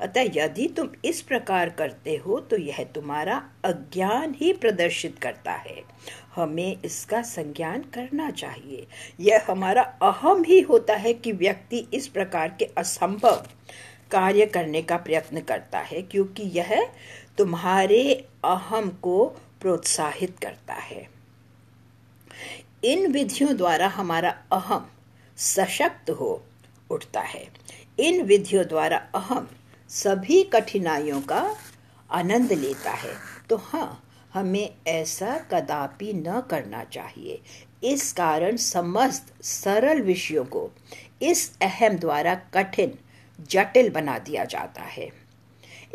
अतः 0.00 0.30
यदि 0.34 0.66
तुम 0.68 0.88
इस 1.04 1.20
प्रकार 1.22 1.70
करते 1.70 2.16
हो 2.16 2.38
तो 2.40 2.56
यह 2.56 2.82
तुम्हारा 2.84 3.42
अज्ञान 3.64 4.34
ही 4.34 4.52
प्रदर्शित 4.52 5.18
करता 5.18 5.52
है। 5.52 5.82
हमें 6.36 6.82
इसका 6.84 7.22
संज्ञान 7.22 7.82
करना 7.94 8.30
चाहिए। 8.30 8.86
यह 9.20 9.46
हमारा 9.48 9.82
अहम 9.82 10.42
ही 10.44 10.60
होता 10.60 10.94
है 10.94 11.14
कि 11.14 11.32
व्यक्ति 11.32 11.86
इस 11.94 12.08
प्रकार 12.08 12.56
के 12.58 12.64
असंभव 12.78 13.46
कार्य 14.10 14.46
करने 14.46 14.82
का 14.82 14.96
प्रयत्न 14.96 15.40
करता 15.40 15.78
है, 15.78 16.02
क्योंकि 16.02 16.42
यह 16.42 16.92
तुम्हारे 17.38 18.12
अहम 18.44 18.88
को 19.02 19.24
प्रोत्साहित 19.60 20.38
करता 20.38 20.74
है। 20.74 21.11
इन 22.84 23.12
विधियों 23.12 23.56
द्वारा 23.56 23.88
हमारा 23.88 24.30
अहम 24.52 24.90
सशक्त 25.36 26.10
हो 26.10 26.42
उठता 26.90 27.20
है। 27.20 27.48
इन 27.98 28.22
विधियों 28.22 28.64
द्वारा 28.66 28.96
अहम 29.14 29.48
सभी 29.88 30.42
कठिनाइयों 30.42 31.20
का 31.22 31.56
आनंद 32.10 32.52
लेता 32.52 32.90
है। 32.90 33.14
तो 33.50 33.56
हाँ 33.56 34.04
हमें 34.34 34.74
ऐसा 34.86 35.38
कदापि 35.38 36.12
न 36.12 36.40
करना 36.40 36.84
चाहिए। 36.84 37.40
इस 37.84 38.12
कारण 38.12 38.56
समस्त 38.56 39.42
सरल 39.42 40.02
विषयों 40.02 40.44
को 40.44 40.70
इस 41.22 41.58
अहम 41.62 41.96
द्वारा 41.96 42.34
कठिन, 42.34 42.98
जटिल 43.50 43.90
बना 43.90 44.18
दिया 44.18 44.44
जाता 44.44 44.82
है। 44.82 45.10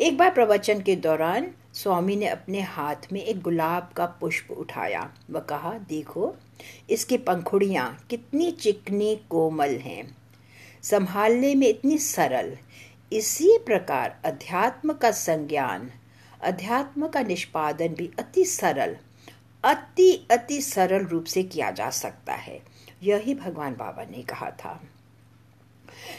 एक 0.00 0.18
बार 0.18 0.30
प्रवचन 0.30 0.80
के 0.80 0.96
दौरान 0.96 1.50
स्वामी 1.82 2.16
ने 2.16 2.26
अपने 2.26 2.60
हाथ 2.60 2.96
में 3.12 3.22
एक 3.22 3.40
गुलाब 3.40 3.90
का 3.96 4.06
पुष्प 4.06 4.50
उठाया। 4.50 5.14
व 5.30 5.40
कहा, 5.40 5.78
देखो, 5.78 6.36
इसकी 6.90 7.18
पंखुड़ियाँ 7.18 8.06
कितनी 8.10 8.50
चिकनी 8.50 9.16
कोमल 9.30 9.70
हैं। 9.70 10.16
संभालने 10.82 11.54
में 11.54 11.68
इतनी 11.68 11.98
सरल। 11.98 12.56
इसी 13.12 13.58
प्रकार 13.66 14.20
अध्यात्म 14.24 14.92
का 14.92 15.10
संज्ञान, 15.10 15.90
अध्यात्म 16.42 17.08
का 17.08 17.22
निष्पादन 17.22 17.88
भी 17.88 18.10
अति 18.18 18.44
सरल, 18.44 18.96
अति 19.64 20.26
अति 20.30 20.60
सरल 20.60 21.04
रूप 21.04 21.24
से 21.24 21.42
किया 21.42 21.70
जा 21.70 21.90
सकता 21.90 22.32
है। 22.32 22.62
यही 23.02 23.34
भगवान 23.34 23.72
बाबा 23.72 24.04
ने 24.04 24.22
कहा 24.22 24.50
था। 24.50 24.80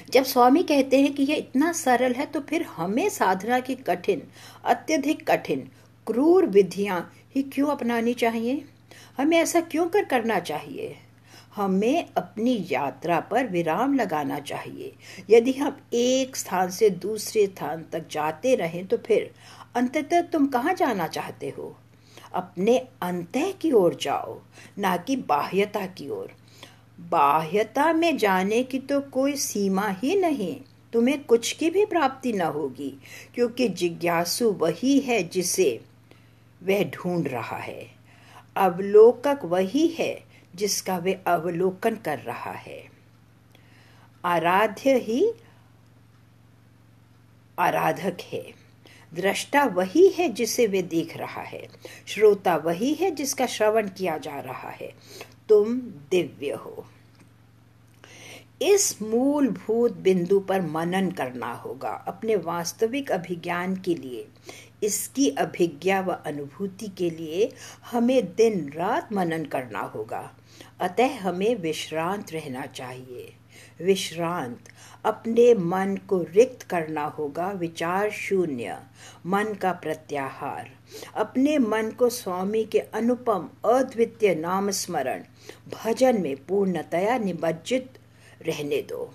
जब 0.10 0.24
स्वामी 0.24 0.64
कहते 0.64 1.02
हैं 1.02 1.14
कि 1.14 1.24
यह 1.24 1.36
इतना 1.36 1.72
सरल 1.72 2.14
है 2.14 2.26
तो 2.26 2.40
फिर 2.40 2.62
हमें 2.62 3.10
साधना 3.10 3.60
की 3.60 3.76
कठिन, 3.76 4.22
अत्यधिक 4.66 5.30
कठिन, 5.32 5.70
क्रूर 6.08 6.46
विधियाँ 6.46 7.14
ही 7.36 7.44
क्यों 7.44 7.68
अपनानी 7.68 8.14
चाहिए? 8.14 8.66
हमें 9.18 9.38
ऐसा 9.38 9.62
क्यों 9.62 9.88
कर 9.88 10.06
करना 10.06 10.40
चाहिए? 10.40 10.96
हमें 11.56 12.10
अपनी 12.18 12.68
यात्रा 12.72 13.20
पर 13.20 13.48
विराम 13.48 13.94
लगाना 13.94 14.40
चाहिए। 14.40 14.94
यदि 15.30 15.54
हम 15.54 15.78
एक 15.94 16.36
स्थान 16.36 16.70
से 16.70 16.90
दूसरे 16.90 17.46
स्थान 17.46 17.86
तक 17.92 18.06
जाते 18.12 18.56
रहें 18.56 18.88
तो 18.88 18.98
फिर 18.98 19.32
अंततः 19.76 20.22
तुम 20.22 20.48
कहाँ 20.48 20.74
जाना 20.74 21.08
चाहते 21.08 21.54
हो? 21.58 21.78
अपने 22.34 22.78
अंत 23.02 23.56
की 23.62 23.72
ओर 23.72 23.98
जाओ, 24.02 24.42
ना 24.80 24.98
कि 24.98 25.16
बाह्यता 25.16 25.86
की 25.86 26.10
ओर। 26.10 26.32
बाह्यता 27.00 27.94
में 27.94 28.18
जाने 28.18 28.64
की 28.64 28.80
तो 28.80 29.02
कोई 29.02 29.36
सीमा 29.36 29.90
ही 29.90 30.16
नहीं। 30.16 30.62
तुम्हें 30.94 31.24
कुछ 31.24 31.52
की 31.52 31.70
भी 31.70 31.86
प्राप्ति 31.86 32.34
न 32.34 32.42
होगी, 32.42 32.98
क्योंकि 33.36 33.70
जिज्ञासु 33.70 34.52
वही 34.52 35.00
है 35.00 35.24
जिसे 35.24 35.82
वह 36.64 36.84
ढूंढ 36.84 37.28
रहा 37.28 37.58
है। 37.58 37.92
अवलोकक 38.56 39.40
वही 39.44 39.88
है 39.88 40.24
जिसका 40.56 40.98
वे 40.98 41.14
अवलोकन 41.28 41.96
कर 41.96 42.20
रहा 42.20 42.52
है। 42.52 42.90
आराध्य 44.26 44.98
ही 44.98 45.32
आराधक 47.60 48.18
है। 48.22 48.54
दृष्टा 49.14 49.64
वही 49.64 50.08
है 50.08 50.30
जिसे 50.30 50.68
वे 50.68 50.82
देख 50.82 51.18
रहा 51.18 51.42
है। 51.42 51.68
श्रोता 52.08 52.56
वही 52.56 52.94
है 52.94 53.12
जिसका 53.12 53.46
श्रवण 53.46 53.90
किया 53.90 54.18
जा 54.18 54.40
रहा 54.40 54.70
है। 54.70 54.94
तुम 55.50 55.80
दिव्य 56.12 56.52
हो। 56.52 56.86
इस 58.62 59.02
मूलभूत 59.02 59.92
बिंदु 59.92 60.40
पर 60.40 60.62
मनन 60.62 61.12
करना 61.12 61.54
होगा 61.54 61.90
अपने 61.90 62.36
वास्तविक 62.36 63.12
अभिज्ञान 63.12 63.76
के 63.76 63.96
लिए। 63.96 64.28
इसकी 64.84 65.30
अभिज्ञा 65.30 66.02
व 66.02 66.12
अनुभूति 66.12 66.88
के 66.88 67.10
लिए 67.10 67.52
हमें 67.92 68.36
दिन 68.36 68.72
रात 68.76 69.14
मनन 69.14 69.46
करना 69.46 69.80
होगा। 69.80 70.36
अतः 70.80 71.20
हमें 71.20 71.56
विश्रांत 71.56 72.32
रहना 72.32 72.66
चाहिए। 72.66 73.34
विश्रांत 73.82 74.60
अपने 75.06 75.54
मन 75.54 75.98
को 76.08 76.22
रिक्त 76.22 76.64
करना 76.64 77.06
होगा, 77.06 77.52
विचार 77.52 78.12
शून्य, 78.12 78.80
मन 79.26 79.54
का 79.54 79.72
प्रत्याहार। 79.72 80.72
अपने 81.16 81.58
मन 81.58 81.92
को 81.92 82.10
स्वामी 82.10 82.64
के 82.64 82.80
अनुपम, 82.80 83.50
अद्वितीय 83.66 84.36
नाम 84.36 84.72
स्मरण 84.72 85.24
भजन 85.70 86.22
में 86.22 86.36
पूर्णतया 86.36 87.18
निमज्जित 87.18 88.00
रहने 88.42 88.82
दो। 88.82 89.14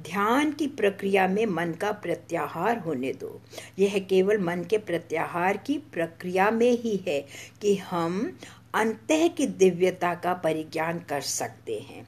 ध्यान 0.00 0.52
की 0.52 0.66
प्रक्रिया 0.66 1.28
में 1.28 1.46
मन 1.46 1.72
का 1.72 1.92
प्रत्याहार 1.92 2.78
होने 2.78 3.12
दो। 3.12 3.42
यह 3.78 3.98
केवल 3.98 4.38
मन 4.38 4.64
के 4.70 4.78
प्रत्याहार 4.78 5.56
की 5.56 5.78
प्रक्रिया 5.78 6.50
में 6.50 6.70
ही 6.70 7.04
है 7.08 7.26
कि 7.60 7.76
हम 7.76 8.38
अंत 8.74 9.06
की 9.10 9.46
दिव्यता 9.46 10.14
का 10.14 10.34
परिज्ञान 10.34 10.98
कर 10.98 11.20
सकते 11.20 11.78
हैं। 11.78 12.06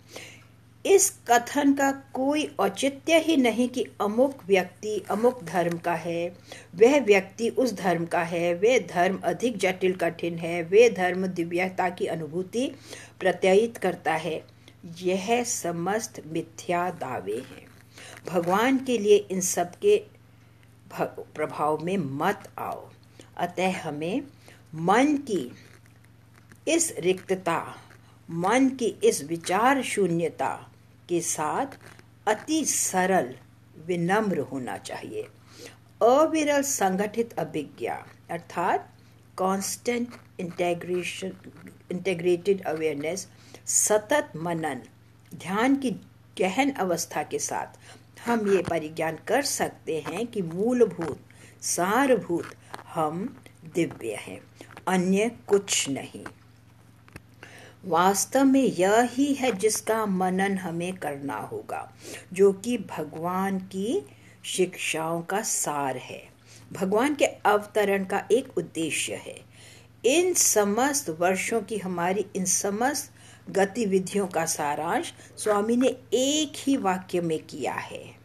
इस 0.87 1.19
कथन 1.29 1.73
का 1.75 1.91
कोई 1.93 2.45
औचित्य 2.59 3.19
ही 3.19 3.37
नहीं 3.37 3.69
कि 3.69 3.85
अमुक 4.01 4.43
व्यक्ति 4.47 5.05
अमुक 5.11 5.43
धर्म 5.45 5.79
का 5.79 5.95
है। 5.95 6.29
वह 6.75 7.01
व्यक्ति 7.01 7.49
उस 7.49 7.73
धर्म 7.73 8.07
का 8.07 8.23
है। 8.23 8.55
वे 8.55 8.81
धर्म 8.81 9.21
अधिक 9.25 9.59
जटिल 9.59 9.97
कठिन 9.97 10.39
है। 10.39 10.63
वे 10.63 10.91
धर्म 10.91 11.27
दिव्यता 11.27 11.89
की 11.89 12.07
अनुभूति 12.07 12.71
प्रत्ययित 13.21 13.77
करता 13.77 14.15
है। 14.15 14.45
यह 15.03 15.45
समस्त 15.45 16.23
मिथ्या 16.27 16.91
दावे 16.91 17.37
हैं। 17.37 17.67
भगवान 18.27 18.79
के 18.79 18.99
लिए 18.99 19.17
इन 19.31 19.41
सब 19.41 19.75
के 19.77 20.03
प्रभाव 21.13 21.85
में 21.85 21.97
मत 21.97 22.49
आओ। 22.59 22.91
अतः 23.37 23.81
हमें 23.81 24.23
मन 24.75 25.17
की 25.17 25.53
इस 26.69 26.95
रिक्तता, 26.99 27.77
मन 28.31 28.69
की 28.69 28.99
इस 29.05 29.25
विचार 29.25 29.83
शून्यता 29.83 30.71
के 31.09 31.21
साथ 31.21 31.79
अति 32.29 32.65
सरल 32.65 33.35
विनम्र 33.87 34.41
होना 34.41 34.77
चाहिए। 34.79 35.23
अविरल 36.03 36.63
संगठित 36.63 37.33
अभिज्ञा, 37.39 37.95
अर्थात 38.31 38.93
कांस्टेंट 39.39 40.09
इंटेग्रेशन 40.41 41.33
इंटेग्रेटेड 41.93 42.65
अवेयरनेस 42.65 43.27
सतत 43.67 44.33
मनन, 44.37 44.83
ध्यान 45.35 45.77
की 45.77 45.91
गहन 46.39 46.71
अवस्था 46.71 47.23
के 47.23 47.39
साथ 47.39 47.79
हम 48.27 48.53
ये 48.53 48.63
परिज्ञान 48.63 49.19
कर 49.27 49.43
सकते 49.43 50.01
हैं 50.01 50.27
कि 50.27 50.43
मूलभूत, 50.43 51.19
सारभूत 51.63 52.55
हम 52.95 53.37
दिव्य 53.75 54.15
हैं, 54.21 54.41
अन्य 54.89 55.31
कुछ 55.47 55.89
नहीं। 55.89 56.25
वास्तव 57.87 58.45
में 58.45 58.63
यह 58.63 59.01
ही 59.13 59.35
है 59.35 59.53
जिसका 59.53 60.07
मनन 60.07 60.59
हमें 60.59 60.97
करना 60.97 61.37
होगा, 61.37 61.93
जो 62.33 62.53
कि 62.53 62.79
भगवान 62.79 63.59
की 63.59 64.07
शिक्षाओं 64.45 65.23
का 65.23 65.41
सार 65.41 65.97
है। 65.97 66.29
भगवान 66.73 67.15
के 67.15 67.25
अवतरण 67.25 68.05
का 68.05 68.29
एक 68.33 68.59
उद्देश्य 68.59 69.15
है। 69.15 69.41
इन 70.05 70.35
समस्त 70.35 71.11
वर्षों 71.11 71.63
की 71.63 71.79
हमारी 71.79 72.27
इन 72.37 72.45
समस्त 72.45 73.13
गतिविधियों 73.51 74.27
का 74.27 74.45
सारांश 74.45 75.13
स्वामी 75.39 75.77
ने 75.77 75.89
एक 76.15 76.53
ही 76.57 76.77
वाक्य 76.77 77.21
में 77.21 77.39
किया 77.39 77.75
है। 77.75 78.17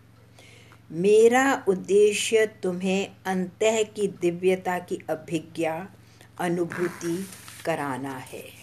मेरा 0.91 1.63
उद्देश्य 1.67 2.45
तुम्हें 2.45 3.07
अंत 3.25 3.59
की 3.63 4.07
दिव्यता 4.07 4.79
की 4.79 4.99
अभिज्ञा, 5.09 5.87
अनुभूति 6.39 7.27
कराना 7.65 8.17
है। 8.17 8.60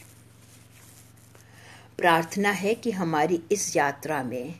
प्रार्थना 1.99 2.51
है 2.51 2.75
कि 2.75 2.91
हमारी 2.91 3.43
इस 3.53 3.77
यात्रा 3.77 4.23
में 4.23 4.55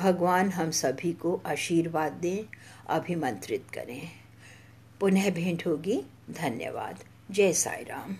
भगवान 0.00 0.50
हम 0.50 0.70
सभी 0.70 1.12
को 1.12 1.42
आशीर्वाद 1.46 2.12
दें, 2.12 2.44
अभिमंत्रित 2.88 3.64
करें। 3.74 4.08
पुनः 5.00 5.30
भेंट 5.30 5.66
होगी। 5.66 6.02
धन्यवाद। 6.30 7.04
जय 7.30 7.52
साई 7.52 7.82
राम 7.82 8.16